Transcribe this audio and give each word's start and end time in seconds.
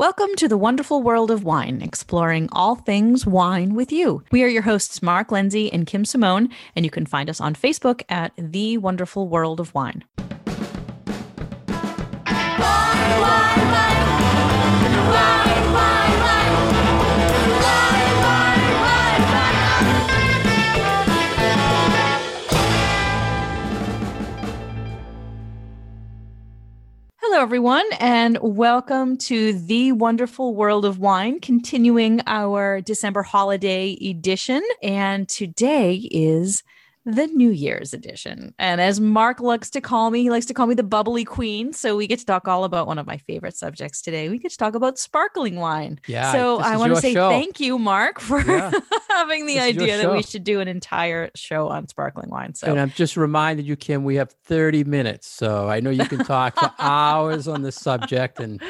Welcome 0.00 0.34
to 0.36 0.48
the 0.48 0.56
wonderful 0.56 1.02
world 1.02 1.30
of 1.30 1.44
wine, 1.44 1.82
exploring 1.82 2.48
all 2.52 2.74
things 2.74 3.26
wine 3.26 3.74
with 3.74 3.92
you. 3.92 4.24
We 4.32 4.42
are 4.42 4.48
your 4.48 4.62
hosts, 4.62 5.02
Mark 5.02 5.30
Lindsay 5.30 5.70
and 5.70 5.86
Kim 5.86 6.06
Simone, 6.06 6.48
and 6.74 6.86
you 6.86 6.90
can 6.90 7.04
find 7.04 7.28
us 7.28 7.38
on 7.38 7.54
Facebook 7.54 8.00
at 8.08 8.32
The 8.38 8.78
Wonderful 8.78 9.28
World 9.28 9.60
of 9.60 9.74
Wine. 9.74 10.04
Everyone, 27.40 27.86
and 27.98 28.36
welcome 28.42 29.16
to 29.16 29.54
the 29.54 29.92
wonderful 29.92 30.54
world 30.54 30.84
of 30.84 30.98
wine, 30.98 31.40
continuing 31.40 32.20
our 32.26 32.82
December 32.82 33.22
holiday 33.22 33.96
edition. 34.02 34.62
And 34.82 35.26
today 35.26 36.06
is 36.10 36.62
the 37.10 37.26
New 37.28 37.50
Year's 37.50 37.92
edition. 37.92 38.54
And 38.58 38.80
as 38.80 39.00
Mark 39.00 39.40
likes 39.40 39.70
to 39.70 39.80
call 39.80 40.10
me, 40.10 40.22
he 40.22 40.30
likes 40.30 40.46
to 40.46 40.54
call 40.54 40.66
me 40.66 40.74
the 40.74 40.82
bubbly 40.82 41.24
queen. 41.24 41.72
So 41.72 41.96
we 41.96 42.06
get 42.06 42.18
to 42.20 42.24
talk 42.26 42.48
all 42.48 42.64
about 42.64 42.86
one 42.86 42.98
of 42.98 43.06
my 43.06 43.18
favorite 43.18 43.56
subjects 43.56 44.00
today. 44.02 44.28
We 44.28 44.38
get 44.38 44.50
to 44.52 44.56
talk 44.56 44.74
about 44.74 44.98
sparkling 44.98 45.56
wine. 45.56 46.00
Yeah. 46.06 46.32
So 46.32 46.60
I 46.60 46.76
want 46.76 46.94
to 46.94 47.00
say 47.00 47.12
show. 47.12 47.28
thank 47.28 47.60
you, 47.60 47.78
Mark, 47.78 48.20
for 48.20 48.40
Yeah. 48.40 48.70
having 49.10 49.46
the 49.46 49.54
This 49.54 49.62
idea 49.62 49.96
that 49.98 50.12
we 50.12 50.22
should 50.22 50.44
do 50.44 50.60
an 50.60 50.68
entire 50.68 51.30
show 51.34 51.68
on 51.68 51.88
sparkling 51.88 52.30
wine. 52.30 52.54
So 52.54 52.68
And 52.68 52.80
I'm 52.80 52.90
just 52.90 53.16
reminded 53.16 53.66
you, 53.66 53.76
Kim, 53.76 54.04
we 54.04 54.16
have 54.16 54.30
30 54.44 54.84
minutes. 54.84 55.26
So 55.26 55.68
I 55.68 55.80
know 55.80 55.90
you 55.90 56.06
can 56.06 56.24
talk 56.24 56.58
for 56.58 56.70
hours 56.78 57.48
on 57.48 57.62
this 57.62 57.76
subject, 57.76 58.40
and 58.40 58.62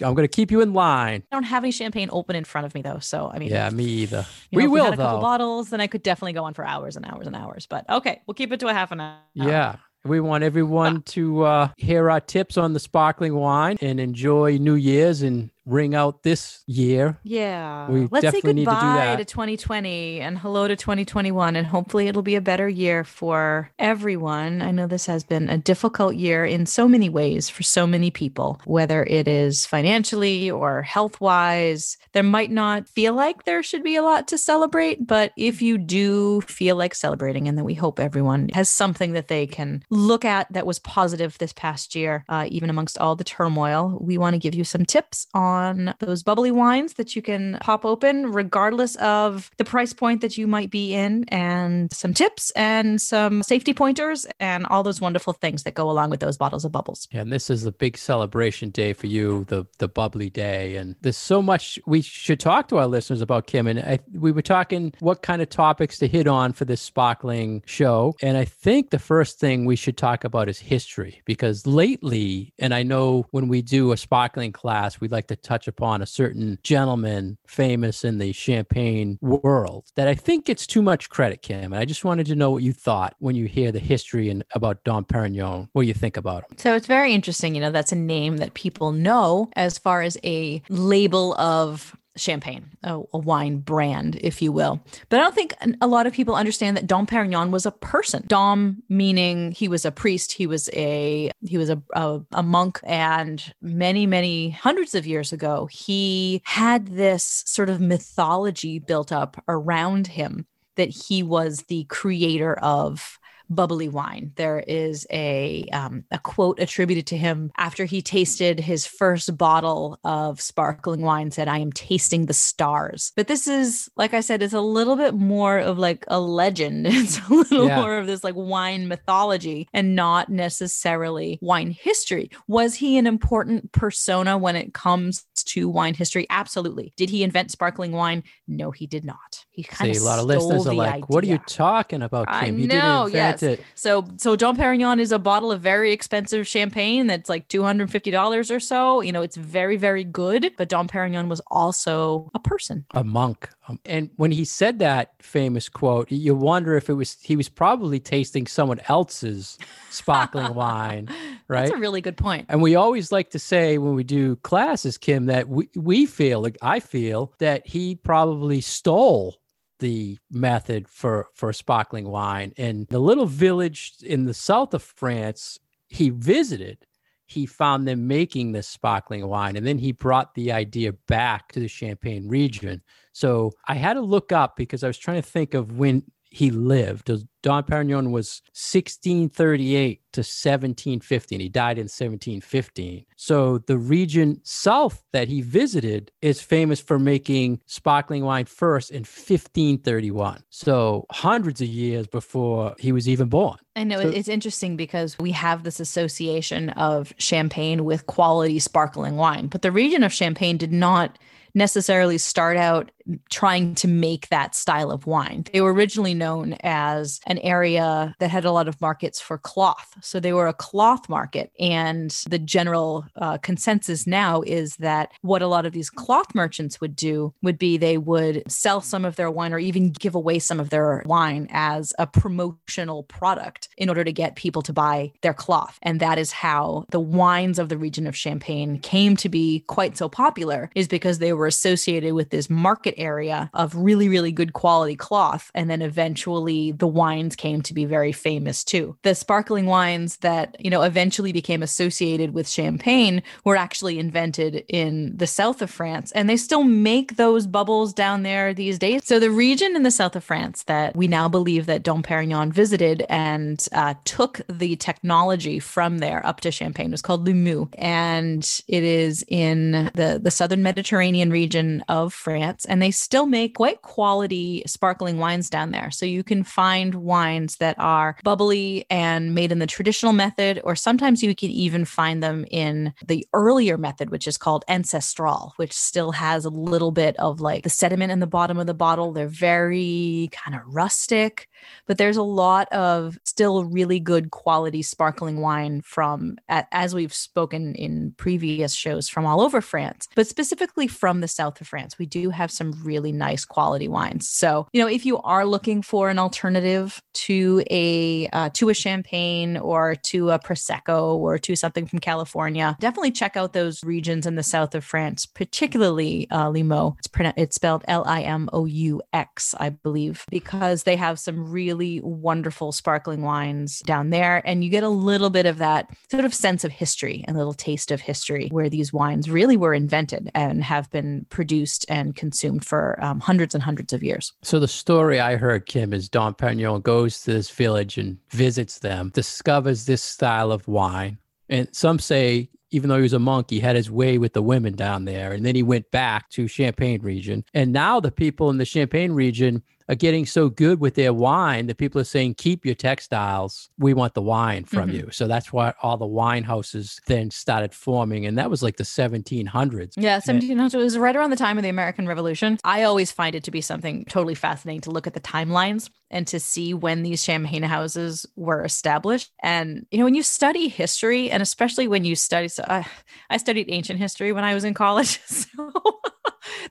I'm 0.00 0.14
going 0.14 0.26
to 0.26 0.28
keep 0.28 0.50
you 0.50 0.60
in 0.60 0.72
line. 0.72 1.22
I 1.30 1.36
don't 1.36 1.44
have 1.44 1.62
any 1.64 1.70
champagne 1.72 2.08
open 2.12 2.36
in 2.36 2.44
front 2.44 2.66
of 2.66 2.74
me 2.74 2.82
though. 2.82 2.98
So 2.98 3.30
I 3.32 3.38
mean, 3.38 3.50
Yeah, 3.50 3.68
me 3.70 3.84
either. 3.84 4.26
We 4.52 4.64
know, 4.64 4.70
will, 4.70 4.84
had 4.84 4.94
a 4.94 4.96
couple 4.96 5.16
though. 5.18 5.22
bottles, 5.22 5.70
then 5.70 5.80
I 5.80 5.86
could 5.86 6.02
definitely 6.02 6.32
go 6.34 6.44
on 6.44 6.54
for 6.54 6.64
hours 6.64 6.96
and 6.96 7.04
hours 7.06 7.26
and 7.26 7.36
hours. 7.36 7.66
But 7.66 7.88
okay, 7.88 8.22
we'll 8.26 8.34
keep 8.34 8.52
it 8.52 8.60
to 8.60 8.68
a 8.68 8.74
half 8.74 8.92
an 8.92 9.00
hour. 9.00 9.18
Yeah. 9.34 9.76
We 10.04 10.20
want 10.20 10.44
everyone 10.44 11.02
to 11.02 11.42
uh, 11.42 11.68
hear 11.76 12.08
our 12.08 12.20
tips 12.20 12.56
on 12.56 12.72
the 12.72 12.78
sparkling 12.80 13.34
wine 13.34 13.76
and 13.82 13.98
enjoy 13.98 14.56
New 14.56 14.76
Year's 14.76 15.22
and 15.22 15.50
ring 15.68 15.94
out 15.94 16.22
this 16.22 16.62
year. 16.66 17.18
Yeah. 17.22 17.88
We 17.90 18.08
Let's 18.10 18.22
say 18.22 18.30
definitely 18.32 18.54
need 18.54 18.64
to 18.64 18.70
do 18.70 18.76
goodbye 18.76 18.96
that. 18.96 19.16
to 19.18 19.24
2020 19.24 20.20
and 20.20 20.38
hello 20.38 20.66
to 20.66 20.76
2021. 20.76 21.56
And 21.56 21.66
hopefully 21.66 22.08
it'll 22.08 22.22
be 22.22 22.36
a 22.36 22.40
better 22.40 22.68
year 22.68 23.04
for 23.04 23.70
everyone. 23.78 24.62
I 24.62 24.70
know 24.70 24.86
this 24.86 25.06
has 25.06 25.24
been 25.24 25.50
a 25.50 25.58
difficult 25.58 26.14
year 26.14 26.44
in 26.44 26.64
so 26.64 26.88
many 26.88 27.08
ways 27.08 27.50
for 27.50 27.62
so 27.62 27.86
many 27.86 28.10
people, 28.10 28.60
whether 28.64 29.04
it 29.04 29.28
is 29.28 29.66
financially 29.66 30.50
or 30.50 30.82
health 30.82 31.20
wise. 31.20 31.98
There 32.12 32.22
might 32.22 32.50
not 32.50 32.88
feel 32.88 33.12
like 33.12 33.44
there 33.44 33.62
should 33.62 33.82
be 33.82 33.96
a 33.96 34.02
lot 34.02 34.26
to 34.28 34.38
celebrate, 34.38 35.06
but 35.06 35.32
if 35.36 35.60
you 35.60 35.76
do 35.76 36.40
feel 36.42 36.76
like 36.76 36.94
celebrating, 36.94 37.46
and 37.46 37.58
then 37.58 37.64
we 37.64 37.74
hope 37.74 38.00
everyone 38.00 38.48
has 38.54 38.70
something 38.70 39.12
that 39.12 39.28
they 39.28 39.46
can 39.46 39.82
look 39.90 40.24
at 40.24 40.50
that 40.52 40.66
was 40.66 40.78
positive 40.78 41.36
this 41.38 41.52
past 41.52 41.94
year, 41.94 42.24
uh, 42.28 42.46
even 42.48 42.70
amongst 42.70 42.96
all 42.98 43.16
the 43.16 43.24
turmoil, 43.24 43.98
we 44.00 44.16
want 44.16 44.34
to 44.34 44.38
give 44.38 44.54
you 44.54 44.64
some 44.64 44.86
tips 44.86 45.26
on 45.34 45.57
those 46.00 46.22
bubbly 46.22 46.50
wines 46.50 46.94
that 46.94 47.14
you 47.14 47.22
can 47.22 47.58
pop 47.60 47.84
open, 47.84 48.32
regardless 48.32 48.96
of 48.96 49.50
the 49.56 49.64
price 49.64 49.92
point 49.92 50.20
that 50.20 50.36
you 50.38 50.46
might 50.46 50.70
be 50.70 50.94
in, 50.94 51.24
and 51.28 51.92
some 51.92 52.14
tips 52.14 52.50
and 52.52 53.00
some 53.00 53.42
safety 53.42 53.72
pointers 53.74 54.26
and 54.40 54.66
all 54.66 54.82
those 54.82 55.00
wonderful 55.00 55.32
things 55.32 55.62
that 55.62 55.74
go 55.74 55.90
along 55.90 56.10
with 56.10 56.20
those 56.20 56.36
bottles 56.36 56.64
of 56.64 56.72
bubbles. 56.72 57.08
And 57.12 57.32
this 57.32 57.50
is 57.50 57.64
a 57.64 57.72
big 57.72 57.96
celebration 57.96 58.70
day 58.70 58.92
for 58.92 59.06
you, 59.06 59.44
the 59.48 59.66
the 59.78 59.88
bubbly 59.88 60.30
day. 60.30 60.76
And 60.76 60.96
there's 61.00 61.16
so 61.16 61.42
much 61.42 61.78
we 61.86 62.02
should 62.02 62.40
talk 62.40 62.68
to 62.68 62.78
our 62.78 62.86
listeners 62.86 63.20
about, 63.20 63.46
Kim. 63.46 63.66
And 63.66 63.80
I, 63.80 63.98
we 64.12 64.32
were 64.32 64.42
talking 64.42 64.92
what 65.00 65.22
kind 65.22 65.42
of 65.42 65.48
topics 65.48 65.98
to 65.98 66.08
hit 66.08 66.26
on 66.26 66.52
for 66.52 66.64
this 66.64 66.80
sparkling 66.80 67.62
show. 67.66 68.14
And 68.22 68.36
I 68.36 68.44
think 68.44 68.90
the 68.90 68.98
first 68.98 69.38
thing 69.38 69.64
we 69.64 69.76
should 69.76 69.96
talk 69.96 70.24
about 70.24 70.48
is 70.48 70.58
history, 70.58 71.22
because 71.24 71.66
lately, 71.66 72.52
and 72.58 72.74
I 72.74 72.82
know 72.82 73.26
when 73.30 73.48
we 73.48 73.62
do 73.62 73.92
a 73.92 73.96
sparkling 73.96 74.52
class, 74.52 75.00
we 75.00 75.08
like 75.08 75.28
to 75.28 75.36
touch 75.48 75.66
upon 75.66 76.02
a 76.02 76.06
certain 76.06 76.58
gentleman 76.62 77.38
famous 77.46 78.04
in 78.04 78.18
the 78.18 78.32
champagne 78.32 79.18
world 79.22 79.86
that 79.96 80.06
I 80.06 80.14
think 80.14 80.44
gets 80.44 80.66
too 80.66 80.82
much 80.82 81.08
credit, 81.08 81.40
Kim. 81.40 81.72
And 81.72 81.76
I 81.76 81.86
just 81.86 82.04
wanted 82.04 82.26
to 82.26 82.34
know 82.34 82.50
what 82.50 82.62
you 82.62 82.74
thought 82.74 83.14
when 83.18 83.34
you 83.34 83.46
hear 83.46 83.72
the 83.72 83.78
history 83.78 84.28
and 84.28 84.44
about 84.54 84.84
Dom 84.84 85.06
Perignon. 85.06 85.68
What 85.72 85.82
do 85.82 85.88
you 85.88 85.94
think 85.94 86.18
about 86.18 86.42
him? 86.42 86.58
So 86.58 86.74
it's 86.74 86.86
very 86.86 87.14
interesting. 87.14 87.54
You 87.54 87.62
know, 87.62 87.70
that's 87.70 87.92
a 87.92 87.96
name 87.96 88.36
that 88.36 88.52
people 88.52 88.92
know 88.92 89.48
as 89.56 89.78
far 89.78 90.02
as 90.02 90.18
a 90.22 90.60
label 90.68 91.34
of 91.40 91.96
champagne, 92.18 92.70
a, 92.82 93.00
a 93.12 93.18
wine 93.18 93.58
brand, 93.58 94.18
if 94.22 94.42
you 94.42 94.52
will. 94.52 94.80
But 95.08 95.20
I 95.20 95.22
don't 95.22 95.34
think 95.34 95.54
a 95.80 95.86
lot 95.86 96.06
of 96.06 96.12
people 96.12 96.34
understand 96.34 96.76
that 96.76 96.86
Dom 96.86 97.06
Perignon 97.06 97.50
was 97.50 97.66
a 97.66 97.70
person. 97.70 98.24
Dom 98.26 98.82
meaning 98.88 99.52
he 99.52 99.68
was 99.68 99.84
a 99.84 99.92
priest, 99.92 100.32
he 100.32 100.46
was 100.46 100.68
a 100.72 101.30
he 101.46 101.58
was 101.58 101.70
a, 101.70 101.82
a 101.94 102.20
a 102.32 102.42
monk, 102.42 102.80
and 102.84 103.42
many 103.60 104.06
many 104.06 104.50
hundreds 104.50 104.94
of 104.94 105.06
years 105.06 105.32
ago, 105.32 105.66
he 105.70 106.42
had 106.44 106.88
this 106.88 107.42
sort 107.46 107.70
of 107.70 107.80
mythology 107.80 108.78
built 108.78 109.12
up 109.12 109.42
around 109.48 110.08
him 110.08 110.46
that 110.76 110.88
he 110.88 111.22
was 111.22 111.64
the 111.68 111.84
creator 111.84 112.54
of 112.54 113.18
bubbly 113.50 113.88
wine. 113.88 114.32
There 114.36 114.58
is 114.60 115.06
a 115.10 115.66
um, 115.72 116.04
a 116.10 116.18
quote 116.18 116.60
attributed 116.60 117.06
to 117.08 117.16
him 117.16 117.50
after 117.56 117.84
he 117.84 118.02
tasted 118.02 118.60
his 118.60 118.86
first 118.86 119.36
bottle 119.36 119.98
of 120.04 120.40
sparkling 120.40 121.02
wine. 121.02 121.30
Said, 121.30 121.48
"I 121.48 121.58
am 121.58 121.72
tasting 121.72 122.26
the 122.26 122.34
stars." 122.34 123.12
But 123.16 123.28
this 123.28 123.46
is, 123.46 123.88
like 123.96 124.14
I 124.14 124.20
said, 124.20 124.42
it's 124.42 124.52
a 124.54 124.60
little 124.60 124.96
bit 124.96 125.14
more 125.14 125.58
of 125.58 125.78
like 125.78 126.04
a 126.08 126.20
legend. 126.20 126.86
It's 126.98 127.18
a 127.28 127.32
little 127.32 127.66
Yeah. 127.68 127.80
more 127.80 127.96
of 127.98 128.06
this 128.06 128.22
like 128.24 128.34
wine 128.36 128.88
mythology 128.88 129.68
and 129.72 129.94
not 129.94 130.28
necessarily 130.28 131.38
wine 131.40 131.70
history. 131.70 132.30
Was 132.46 132.74
he 132.74 132.98
an 132.98 133.06
important 133.06 133.72
persona 133.72 134.36
when 134.36 134.56
it 134.56 134.74
comes 134.74 135.24
to 135.46 135.68
wine 135.68 135.94
history? 135.94 136.26
Absolutely. 136.30 136.92
Did 136.96 137.10
he 137.10 137.22
invent 137.22 137.50
sparkling 137.50 137.92
wine? 137.92 138.22
No, 138.46 138.70
he 138.70 138.86
did 138.86 139.04
not. 139.04 139.44
He 139.50 139.62
kind 139.62 139.92
See, 139.94 139.96
of 139.98 140.02
a 140.02 140.06
lot 140.06 140.18
of 140.18 140.26
listeners 140.26 140.66
are 140.66 140.74
like, 140.74 141.08
"What 141.08 141.24
are 141.24 141.28
you 141.28 141.38
talking 141.38 142.02
about, 142.02 142.28
I 142.28 142.46
You 142.46 142.66
know, 142.66 143.04
didn't 143.06 143.06
invent 143.06 143.37
yes. 143.42 143.58
it." 143.58 143.64
So, 143.74 144.06
so 144.16 144.36
Dom 144.36 144.56
Perignon 144.56 145.00
is 145.00 145.12
a 145.12 145.18
bottle 145.18 145.52
of 145.52 145.60
very 145.60 145.92
expensive 145.92 146.46
champagne 146.46 147.06
that's 147.06 147.28
like 147.28 147.48
two 147.48 147.62
hundred 147.62 147.90
fifty 147.90 148.10
dollars 148.10 148.50
or 148.50 148.60
so. 148.60 149.00
You 149.00 149.12
know, 149.12 149.22
it's 149.22 149.36
very, 149.36 149.76
very 149.76 150.04
good. 150.04 150.52
But 150.56 150.68
Dom 150.68 150.88
Perignon 150.88 151.28
was 151.28 151.40
also 151.48 152.30
a 152.34 152.38
person. 152.38 152.84
A 152.92 153.04
monk, 153.04 153.48
Um, 153.68 153.78
and 153.84 154.10
when 154.16 154.30
he 154.30 154.44
said 154.44 154.78
that 154.80 155.12
famous 155.20 155.68
quote, 155.68 156.10
you 156.10 156.34
wonder 156.34 156.76
if 156.76 156.88
it 156.88 156.94
was 156.94 157.16
he 157.22 157.36
was 157.36 157.48
probably 157.48 158.00
tasting 158.00 158.46
someone 158.46 158.80
else's 158.88 159.58
sparkling 159.90 160.54
wine, 160.54 161.08
right? 161.48 161.66
That's 161.66 161.76
a 161.76 161.80
really 161.80 162.00
good 162.00 162.16
point. 162.16 162.46
And 162.48 162.62
we 162.62 162.74
always 162.74 163.12
like 163.12 163.30
to 163.30 163.38
say 163.38 163.78
when 163.78 163.94
we 163.94 164.04
do 164.04 164.36
classes, 164.36 164.98
Kim, 164.98 165.26
that 165.26 165.48
we, 165.48 165.68
we 165.74 166.06
feel 166.06 166.40
like 166.40 166.56
I 166.62 166.80
feel 166.80 167.32
that 167.38 167.66
he 167.66 167.94
probably 167.96 168.60
stole 168.60 169.36
the 169.78 170.18
method 170.30 170.88
for 170.88 171.28
for 171.34 171.52
sparkling 171.52 172.08
wine. 172.08 172.52
And 172.56 172.86
the 172.88 172.98
little 172.98 173.26
village 173.26 173.94
in 174.02 174.24
the 174.24 174.34
south 174.34 174.74
of 174.74 174.82
France 174.82 175.58
he 175.88 176.10
visited, 176.10 176.78
he 177.26 177.46
found 177.46 177.86
them 177.86 178.06
making 178.06 178.52
this 178.52 178.68
sparkling 178.68 179.26
wine, 179.26 179.56
and 179.56 179.66
then 179.66 179.78
he 179.78 179.92
brought 179.92 180.34
the 180.34 180.52
idea 180.52 180.92
back 180.92 181.52
to 181.52 181.60
the 181.60 181.68
Champagne 181.68 182.28
region. 182.28 182.82
So 183.12 183.52
I 183.66 183.74
had 183.74 183.94
to 183.94 184.00
look 184.00 184.32
up 184.32 184.56
because 184.56 184.84
I 184.84 184.86
was 184.86 184.98
trying 184.98 185.20
to 185.20 185.28
think 185.28 185.54
of 185.54 185.78
when 185.78 186.04
he 186.30 186.50
lived. 186.50 187.10
Dom 187.42 187.62
Perignon 187.64 188.10
was 188.10 188.42
1638 188.52 190.00
to 190.12 190.20
1750, 190.20 191.34
and 191.34 191.42
he 191.42 191.48
died 191.48 191.78
in 191.78 191.84
1715. 191.84 193.04
So 193.16 193.58
the 193.58 193.78
region 193.78 194.40
south 194.42 195.04
that 195.12 195.28
he 195.28 195.40
visited 195.40 196.10
is 196.20 196.40
famous 196.40 196.80
for 196.80 196.98
making 196.98 197.60
sparkling 197.66 198.24
wine 198.24 198.44
first 198.46 198.90
in 198.90 199.00
1531. 199.00 200.42
So 200.50 201.06
hundreds 201.10 201.60
of 201.60 201.68
years 201.68 202.06
before 202.06 202.74
he 202.78 202.92
was 202.92 203.08
even 203.08 203.28
born. 203.28 203.58
I 203.76 203.84
know 203.84 204.00
So- 204.02 204.08
it's 204.08 204.28
interesting 204.28 204.76
because 204.76 205.16
we 205.18 205.30
have 205.32 205.62
this 205.62 205.80
association 205.80 206.70
of 206.70 207.12
champagne 207.18 207.84
with 207.84 208.06
quality 208.06 208.58
sparkling 208.58 209.16
wine, 209.16 209.46
but 209.46 209.62
the 209.62 209.72
region 209.72 210.02
of 210.02 210.12
Champagne 210.12 210.56
did 210.56 210.72
not 210.72 211.18
necessarily 211.54 212.18
start 212.18 212.56
out 212.56 212.90
trying 213.30 213.74
to 213.76 213.88
make 213.88 214.28
that 214.28 214.54
style 214.54 214.90
of 214.90 215.06
wine. 215.06 215.44
They 215.52 215.60
were 215.60 215.72
originally 215.72 216.14
known 216.14 216.56
as 216.62 217.20
an 217.26 217.38
area 217.38 218.14
that 218.18 218.30
had 218.30 218.44
a 218.44 218.52
lot 218.52 218.68
of 218.68 218.80
markets 218.80 219.20
for 219.20 219.38
cloth. 219.38 219.94
So 220.00 220.20
they 220.20 220.32
were 220.32 220.48
a 220.48 220.52
cloth 220.52 221.08
market. 221.08 221.52
And 221.58 222.10
the 222.28 222.38
general 222.38 223.06
uh, 223.16 223.38
consensus 223.38 224.06
now 224.06 224.42
is 224.42 224.76
that 224.76 225.12
what 225.22 225.42
a 225.42 225.46
lot 225.46 225.66
of 225.66 225.72
these 225.72 225.90
cloth 225.90 226.34
merchants 226.34 226.80
would 226.80 226.96
do 226.96 227.32
would 227.42 227.58
be 227.58 227.76
they 227.76 227.98
would 227.98 228.42
sell 228.50 228.80
some 228.80 229.04
of 229.04 229.16
their 229.16 229.30
wine 229.30 229.52
or 229.52 229.58
even 229.58 229.90
give 229.90 230.14
away 230.14 230.38
some 230.38 230.60
of 230.60 230.70
their 230.70 231.02
wine 231.06 231.46
as 231.50 231.92
a 231.98 232.06
promotional 232.06 233.04
product 233.04 233.68
in 233.76 233.88
order 233.88 234.04
to 234.04 234.12
get 234.12 234.36
people 234.36 234.62
to 234.62 234.72
buy 234.72 235.12
their 235.22 235.34
cloth. 235.34 235.78
And 235.82 236.00
that 236.00 236.18
is 236.18 236.32
how 236.32 236.84
the 236.90 237.00
wines 237.00 237.58
of 237.58 237.68
the 237.68 237.78
region 237.78 238.06
of 238.06 238.16
Champagne 238.16 238.78
came 238.80 239.16
to 239.16 239.28
be 239.28 239.60
quite 239.66 239.96
so 239.96 240.08
popular, 240.08 240.70
is 240.74 240.88
because 240.88 241.18
they 241.18 241.32
were 241.32 241.46
associated 241.46 242.14
with 242.14 242.30
this 242.30 242.50
market 242.50 242.94
area 242.98 243.50
of 243.54 243.74
really, 243.74 244.08
really 244.08 244.32
good 244.32 244.52
quality 244.52 244.96
cloth. 244.96 245.50
And 245.54 245.70
then 245.70 245.82
eventually 245.82 246.72
the 246.72 246.86
wines 246.86 247.36
came 247.36 247.62
to 247.62 247.74
be 247.74 247.84
very 247.84 248.12
famous 248.12 248.64
too. 248.64 248.96
The 249.02 249.14
sparkling 249.14 249.66
wines 249.66 250.18
that, 250.18 250.56
you 250.58 250.70
know, 250.70 250.82
eventually 250.82 251.32
became 251.32 251.62
associated 251.62 252.34
with 252.34 252.48
champagne 252.48 253.22
were 253.44 253.56
actually 253.56 253.98
invented 253.98 254.64
in 254.68 255.16
the 255.16 255.26
south 255.26 255.62
of 255.62 255.70
France. 255.70 256.12
And 256.12 256.28
they 256.28 256.36
still 256.36 256.64
make 256.64 257.16
those 257.16 257.46
bubbles 257.46 257.92
down 257.92 258.22
there 258.22 258.52
these 258.54 258.78
days. 258.78 259.02
So 259.04 259.18
the 259.18 259.30
region 259.30 259.76
in 259.76 259.82
the 259.82 259.90
south 259.90 260.16
of 260.16 260.24
France 260.24 260.64
that 260.64 260.96
we 260.96 261.08
now 261.08 261.28
believe 261.28 261.66
that 261.66 261.82
Dom 261.82 262.02
Perignon 262.02 262.52
visited 262.52 263.04
and 263.08 263.64
uh, 263.72 263.94
took 264.04 264.40
the 264.48 264.76
technology 264.76 265.58
from 265.58 265.98
there 265.98 266.24
up 266.26 266.40
to 266.40 266.50
Champagne 266.50 266.90
was 266.90 267.02
called 267.02 267.26
Limoux. 267.26 267.68
And 267.78 268.42
it 268.68 268.82
is 268.82 269.24
in 269.28 269.90
the, 269.94 270.20
the 270.22 270.30
southern 270.30 270.62
Mediterranean 270.62 271.30
region 271.30 271.84
of 271.88 272.12
France. 272.12 272.64
And 272.64 272.82
they 272.82 272.87
still 272.90 273.26
make 273.26 273.54
quite 273.56 273.82
quality 273.82 274.62
sparkling 274.66 275.18
wines 275.18 275.50
down 275.50 275.70
there. 275.70 275.90
So 275.90 276.06
you 276.06 276.22
can 276.22 276.44
find 276.44 276.94
wines 276.94 277.56
that 277.56 277.76
are 277.78 278.16
bubbly 278.24 278.86
and 278.90 279.34
made 279.34 279.52
in 279.52 279.58
the 279.58 279.66
traditional 279.66 280.12
method, 280.12 280.60
or 280.64 280.76
sometimes 280.76 281.22
you 281.22 281.34
can 281.34 281.50
even 281.50 281.84
find 281.84 282.22
them 282.22 282.44
in 282.50 282.92
the 283.06 283.26
earlier 283.32 283.78
method, 283.78 284.10
which 284.10 284.26
is 284.26 284.38
called 284.38 284.64
ancestral, 284.68 285.52
which 285.56 285.72
still 285.72 286.12
has 286.12 286.44
a 286.44 286.50
little 286.50 286.90
bit 286.90 287.16
of 287.18 287.40
like 287.40 287.64
the 287.64 287.70
sediment 287.70 288.12
in 288.12 288.20
the 288.20 288.26
bottom 288.26 288.58
of 288.58 288.66
the 288.66 288.74
bottle. 288.74 289.12
They're 289.12 289.28
very 289.28 290.28
kind 290.32 290.56
of 290.56 290.62
rustic 290.66 291.48
but 291.86 291.98
there's 291.98 292.16
a 292.16 292.22
lot 292.22 292.70
of 292.72 293.18
still 293.24 293.64
really 293.64 294.00
good 294.00 294.30
quality 294.30 294.82
sparkling 294.82 295.40
wine 295.40 295.80
from 295.82 296.36
as 296.48 296.94
we've 296.94 297.14
spoken 297.14 297.74
in 297.74 298.14
previous 298.16 298.74
shows 298.74 299.08
from 299.08 299.26
all 299.26 299.40
over 299.40 299.60
France 299.60 300.08
but 300.14 300.26
specifically 300.26 300.86
from 300.86 301.20
the 301.20 301.28
south 301.28 301.60
of 301.60 301.66
France 301.66 301.98
we 301.98 302.06
do 302.06 302.30
have 302.30 302.50
some 302.50 302.77
really 302.84 303.12
nice 303.12 303.44
quality 303.44 303.88
wines 303.88 304.28
so 304.28 304.66
you 304.72 304.80
know 304.80 304.88
if 304.88 305.04
you 305.04 305.18
are 305.18 305.44
looking 305.44 305.82
for 305.82 306.08
an 306.08 306.18
alternative 306.18 307.00
to 307.14 307.62
a 307.70 308.28
uh, 308.32 308.48
to 308.50 308.68
a 308.68 308.74
champagne 308.74 309.56
or 309.56 309.94
to 309.94 310.30
a 310.30 310.38
prosecco 310.38 311.14
or 311.14 311.38
to 311.38 311.56
something 311.56 311.86
from 311.86 311.98
California 311.98 312.76
definitely 312.80 313.10
check 313.10 313.36
out 313.36 313.52
those 313.52 313.82
regions 313.84 314.26
in 314.26 314.34
the 314.34 314.42
south 314.42 314.74
of 314.74 314.84
France 314.84 315.26
particularly 315.26 316.26
uh, 316.30 316.48
Limoux 316.48 316.96
it's, 316.98 317.32
it's 317.36 317.56
spelled 317.56 317.84
L 317.88 318.04
I 318.06 318.22
M 318.22 318.48
O 318.52 318.64
U 318.64 319.02
X 319.12 319.54
I 319.58 319.70
believe 319.70 320.24
because 320.30 320.84
they 320.84 320.96
have 320.96 321.18
some 321.18 321.50
really 321.50 322.00
wonderful 322.02 322.72
sparkling 322.72 323.22
wines 323.22 323.80
down 323.80 324.10
there. 324.10 324.42
And 324.44 324.64
you 324.64 324.70
get 324.70 324.82
a 324.82 324.88
little 324.88 325.30
bit 325.30 325.46
of 325.46 325.58
that 325.58 325.88
sort 326.10 326.24
of 326.24 326.34
sense 326.34 326.64
of 326.64 326.72
history, 326.72 327.24
and 327.26 327.36
little 327.36 327.54
taste 327.54 327.90
of 327.90 328.00
history 328.00 328.48
where 328.50 328.68
these 328.68 328.92
wines 328.92 329.30
really 329.30 329.56
were 329.56 329.74
invented 329.74 330.30
and 330.34 330.62
have 330.64 330.90
been 330.90 331.26
produced 331.30 331.86
and 331.88 332.14
consumed 332.14 332.57
for 332.60 333.02
um, 333.02 333.20
hundreds 333.20 333.54
and 333.54 333.62
hundreds 333.62 333.92
of 333.92 334.02
years. 334.02 334.32
So 334.42 334.58
the 334.58 334.68
story 334.68 335.20
I 335.20 335.36
heard, 335.36 335.66
Kim, 335.66 335.92
is 335.92 336.08
Dom 336.08 336.34
Perignon 336.34 336.82
goes 336.82 337.22
to 337.22 337.32
this 337.32 337.50
village 337.50 337.98
and 337.98 338.18
visits 338.30 338.78
them, 338.80 339.10
discovers 339.14 339.86
this 339.86 340.02
style 340.02 340.52
of 340.52 340.66
wine. 340.68 341.18
And 341.48 341.68
some 341.72 341.98
say 341.98 342.50
even 342.70 342.88
though 342.88 342.96
he 342.96 343.02
was 343.02 343.12
a 343.12 343.18
monk, 343.18 343.50
he 343.50 343.60
had 343.60 343.76
his 343.76 343.90
way 343.90 344.18
with 344.18 344.34
the 344.34 344.42
women 344.42 344.74
down 344.74 345.04
there. 345.04 345.32
And 345.32 345.44
then 345.44 345.54
he 345.54 345.62
went 345.62 345.90
back 345.90 346.28
to 346.30 346.46
Champagne 346.46 347.00
region. 347.02 347.44
And 347.54 347.72
now 347.72 348.00
the 348.00 348.10
people 348.10 348.50
in 348.50 348.58
the 348.58 348.64
Champagne 348.64 349.12
region 349.12 349.62
are 349.88 349.94
getting 349.94 350.26
so 350.26 350.48
good 350.50 350.80
with 350.80 350.94
their 350.94 351.14
wine 351.14 351.66
that 351.66 351.78
people 351.78 352.00
are 352.00 352.04
saying, 352.04 352.34
keep 352.34 352.66
your 352.66 352.74
textiles. 352.74 353.70
We 353.78 353.94
want 353.94 354.14
the 354.14 354.22
wine 354.22 354.64
from 354.64 354.90
mm-hmm. 354.90 355.06
you. 355.06 355.10
So 355.12 355.26
that's 355.26 355.52
why 355.52 355.72
all 355.82 355.96
the 355.96 356.06
wine 356.06 356.44
houses 356.44 357.00
then 357.06 357.30
started 357.30 357.72
forming. 357.72 358.26
And 358.26 358.36
that 358.36 358.50
was 358.50 358.62
like 358.62 358.76
the 358.76 358.84
1700s. 358.84 359.94
Yeah, 359.96 360.20
1700s. 360.20 360.74
It 360.74 360.78
was 360.78 360.98
right 360.98 361.16
around 361.16 361.30
the 361.30 361.36
time 361.36 361.56
of 361.56 361.62
the 361.62 361.70
American 361.70 362.06
Revolution. 362.06 362.58
I 362.64 362.82
always 362.82 363.10
find 363.10 363.34
it 363.34 363.44
to 363.44 363.50
be 363.50 363.62
something 363.62 364.04
totally 364.04 364.34
fascinating 364.34 364.82
to 364.82 364.90
look 364.90 365.06
at 365.06 365.14
the 365.14 365.20
timelines 365.20 365.88
and 366.10 366.26
to 366.26 366.38
see 366.38 366.74
when 366.74 367.02
these 367.02 367.24
champagne 367.24 367.62
houses 367.62 368.26
were 368.36 368.64
established. 368.64 369.30
And, 369.42 369.86
you 369.90 369.98
know, 369.98 370.04
when 370.04 370.14
you 370.14 370.22
study 370.22 370.68
history, 370.68 371.30
and 371.30 371.42
especially 371.42 371.88
when 371.88 372.04
you 372.04 372.14
study, 372.14 372.48
so 372.48 372.64
I, 372.68 372.86
I 373.30 373.38
studied 373.38 373.66
ancient 373.70 373.98
history 373.98 374.32
when 374.32 374.44
I 374.44 374.54
was 374.54 374.64
in 374.64 374.74
college. 374.74 375.20
So 375.28 375.72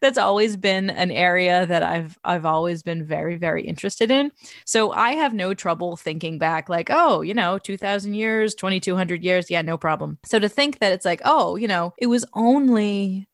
that's 0.02 0.18
always 0.18 0.58
been 0.58 0.90
an 0.90 1.12
area 1.12 1.66
that 1.66 1.84
I've 1.84 2.18
I've 2.24 2.46
always 2.46 2.84
been 2.84 3.06
very 3.08 3.38
very 3.38 3.64
interested 3.64 4.12
in. 4.12 4.32
So 4.66 4.92
I 4.92 5.14
have 5.14 5.34
no 5.34 5.54
trouble 5.54 5.98
thinking 5.98 6.38
back 6.38 6.70
like, 6.70 6.90
oh, 6.92 7.22
you 7.22 7.34
know, 7.34 7.58
2000 7.58 8.14
years, 8.14 8.54
2200 8.56 9.24
years, 9.24 9.50
yeah, 9.50 9.62
no 9.62 9.78
problem. 9.78 10.20
So 10.26 10.40
to 10.40 10.50
think 10.50 10.80
that 10.80 10.92
it's 10.92 11.06
like, 11.06 11.22
oh, 11.26 11.56
you 11.56 11.68
know, 11.68 11.94
it 11.98 12.08
was 12.08 12.26
only 12.34 13.28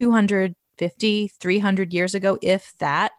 250, 0.00 1.28
300 1.28 1.92
years 1.92 2.14
ago 2.14 2.38
if 2.42 2.72
that 2.78 3.12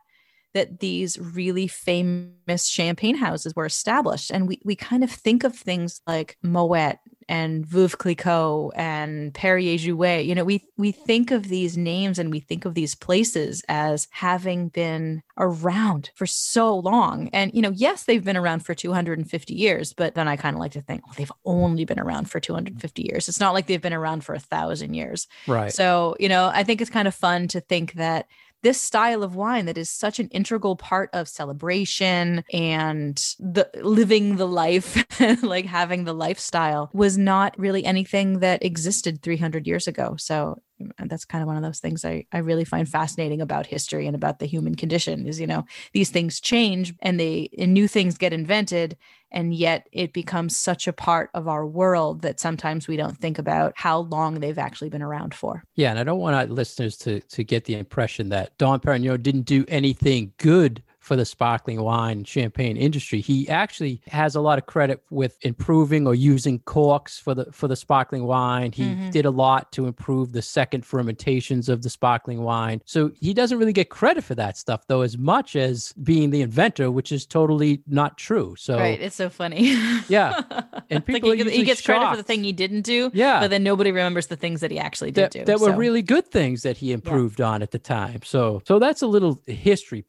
that 0.53 0.79
these 0.79 1.19
really 1.19 1.67
famous 1.67 2.65
champagne 2.65 3.15
houses 3.15 3.55
were 3.55 3.65
established. 3.65 4.31
And 4.31 4.47
we, 4.47 4.59
we 4.65 4.75
kind 4.75 5.03
of 5.03 5.11
think 5.11 5.43
of 5.43 5.55
things 5.55 6.01
like 6.07 6.37
Moet 6.41 6.97
and 7.29 7.63
Veuve 7.63 7.95
Clicquot 7.97 8.71
and 8.75 9.31
Perrier 9.35 9.77
Jouet. 9.77 10.25
You 10.25 10.33
know, 10.33 10.43
we 10.43 10.65
we 10.77 10.91
think 10.91 11.29
of 11.29 11.47
these 11.47 11.77
names 11.77 12.17
and 12.17 12.31
we 12.31 12.39
think 12.39 12.65
of 12.65 12.73
these 12.73 12.95
places 12.95 13.63
as 13.69 14.07
having 14.09 14.69
been 14.69 15.21
around 15.37 16.09
for 16.15 16.25
so 16.25 16.75
long. 16.75 17.29
And 17.31 17.53
you 17.53 17.61
know, 17.61 17.71
yes, 17.71 18.03
they've 18.03 18.23
been 18.23 18.35
around 18.35 18.65
for 18.65 18.73
250 18.73 19.53
years, 19.53 19.93
but 19.93 20.15
then 20.15 20.27
I 20.27 20.35
kind 20.35 20.55
of 20.55 20.59
like 20.59 20.71
to 20.71 20.81
think, 20.81 21.05
well, 21.05 21.13
they've 21.17 21.31
only 21.45 21.85
been 21.85 21.99
around 21.99 22.31
for 22.31 22.39
250 22.39 23.03
years. 23.03 23.29
It's 23.29 23.39
not 23.39 23.53
like 23.53 23.67
they've 23.67 23.79
been 23.79 23.93
around 23.93 24.25
for 24.25 24.33
a 24.33 24.39
thousand 24.39 24.95
years. 24.95 25.27
Right. 25.47 25.71
So, 25.71 26.15
you 26.19 26.29
know, 26.29 26.49
I 26.51 26.63
think 26.63 26.81
it's 26.81 26.89
kind 26.89 27.07
of 27.07 27.13
fun 27.13 27.47
to 27.49 27.61
think 27.61 27.93
that 27.93 28.25
this 28.61 28.81
style 28.81 29.23
of 29.23 29.35
wine 29.35 29.65
that 29.65 29.77
is 29.77 29.89
such 29.89 30.19
an 30.19 30.27
integral 30.29 30.75
part 30.75 31.09
of 31.13 31.27
celebration 31.27 32.43
and 32.53 33.17
the 33.39 33.69
living 33.81 34.35
the 34.35 34.47
life 34.47 35.03
like 35.43 35.65
having 35.65 36.03
the 36.03 36.13
lifestyle 36.13 36.89
was 36.93 37.17
not 37.17 37.57
really 37.57 37.85
anything 37.85 38.39
that 38.39 38.63
existed 38.63 39.21
300 39.21 39.67
years 39.67 39.87
ago. 39.87 40.15
So 40.17 40.61
that's 41.05 41.25
kind 41.25 41.41
of 41.41 41.47
one 41.47 41.57
of 41.57 41.63
those 41.63 41.79
things 41.79 42.05
I, 42.05 42.25
I 42.31 42.39
really 42.39 42.65
find 42.65 42.87
fascinating 42.87 43.41
about 43.41 43.65
history 43.65 44.07
and 44.07 44.15
about 44.15 44.39
the 44.39 44.45
human 44.45 44.75
condition 44.75 45.27
is 45.27 45.39
you 45.39 45.47
know 45.47 45.65
these 45.93 46.09
things 46.09 46.39
change 46.39 46.93
and 47.01 47.19
they 47.19 47.49
and 47.57 47.73
new 47.73 47.87
things 47.87 48.17
get 48.17 48.33
invented 48.33 48.97
and 49.31 49.53
yet 49.53 49.87
it 49.91 50.11
becomes 50.13 50.57
such 50.57 50.87
a 50.87 50.93
part 50.93 51.29
of 51.33 51.47
our 51.47 51.65
world 51.65 52.21
that 52.23 52.39
sometimes 52.39 52.87
we 52.87 52.97
don't 52.97 53.17
think 53.17 53.37
about 53.37 53.73
how 53.75 53.99
long 53.99 54.39
they've 54.39 54.57
actually 54.57 54.89
been 54.89 55.03
around 55.03 55.33
for. 55.33 55.63
Yeah 55.75 55.91
and 55.91 55.99
i 55.99 56.03
don't 56.03 56.19
want 56.19 56.35
our 56.35 56.45
listeners 56.45 56.97
to 56.97 57.19
to 57.21 57.43
get 57.43 57.65
the 57.65 57.75
impression 57.75 58.29
that 58.29 58.57
dom 58.57 58.79
perignon 58.79 59.21
didn't 59.21 59.43
do 59.43 59.65
anything 59.67 60.33
good 60.37 60.83
for 60.99 61.15
the 61.15 61.25
sparkling 61.25 61.81
wine 61.81 62.23
champagne 62.23 62.77
industry. 62.77 63.21
He 63.21 63.47
actually 63.49 64.01
has 64.07 64.35
a 64.35 64.41
lot 64.41 64.57
of 64.57 64.65
credit 64.65 65.01
with 65.09 65.37
improving 65.41 66.05
or 66.05 66.13
using 66.13 66.59
corks 66.59 67.17
for 67.17 67.33
the 67.33 67.45
for 67.51 67.67
the 67.67 67.75
sparkling 67.75 68.25
wine. 68.25 68.71
He 68.71 68.83
mm-hmm. 68.83 69.09
did 69.09 69.25
a 69.25 69.31
lot 69.31 69.71
to 69.73 69.87
improve 69.87 70.33
the 70.33 70.41
second 70.41 70.85
fermentations 70.85 71.69
of 71.69 71.81
the 71.83 71.89
sparkling 71.89 72.43
wine. 72.43 72.81
So 72.85 73.11
he 73.19 73.33
doesn't 73.33 73.57
really 73.57 73.73
get 73.73 73.89
credit 73.89 74.23
for 74.23 74.35
that 74.35 74.57
stuff 74.57 74.87
though 74.87 75.01
as 75.01 75.17
much 75.17 75.55
as 75.55 75.93
being 76.03 76.29
the 76.29 76.41
inventor, 76.41 76.91
which 76.91 77.11
is 77.11 77.25
totally 77.25 77.81
not 77.87 78.17
true. 78.17 78.55
So 78.57 78.77
Right, 78.77 78.99
it's 78.99 79.15
so 79.15 79.29
funny. 79.29 79.73
yeah. 80.07 80.41
And 80.91 81.05
people 81.05 81.29
like 81.29 81.37
he, 81.37 81.49
he, 81.51 81.63
gets 81.63 81.81
shocked. 81.81 81.99
credit 81.99 82.09
for 82.09 82.17
the 82.17 82.23
thing 82.23 82.43
he 82.43 82.51
didn't 82.51 82.81
do, 82.81 83.11
yeah. 83.13 83.39
but 83.41 83.51
then 83.51 83.61
nobody 83.61 83.91
remembers 83.91 84.25
the 84.25 84.35
things 84.35 84.59
that 84.61 84.71
he 84.71 84.79
actually 84.79 85.11
did 85.11 85.25
that, 85.25 85.31
do. 85.31 85.45
That 85.45 85.59
so. 85.59 85.69
were 85.69 85.77
really 85.77 86.01
good 86.01 86.27
things 86.31 86.63
that 86.63 86.77
he 86.77 86.91
improved 86.91 87.39
yeah. 87.39 87.49
on 87.49 87.61
at 87.61 87.69
the 87.69 87.77
time. 87.77 88.21
So 88.23 88.63
so 88.65 88.79
that's 88.79 89.03
a 89.03 89.07
little 89.07 89.39
history. 89.45 90.03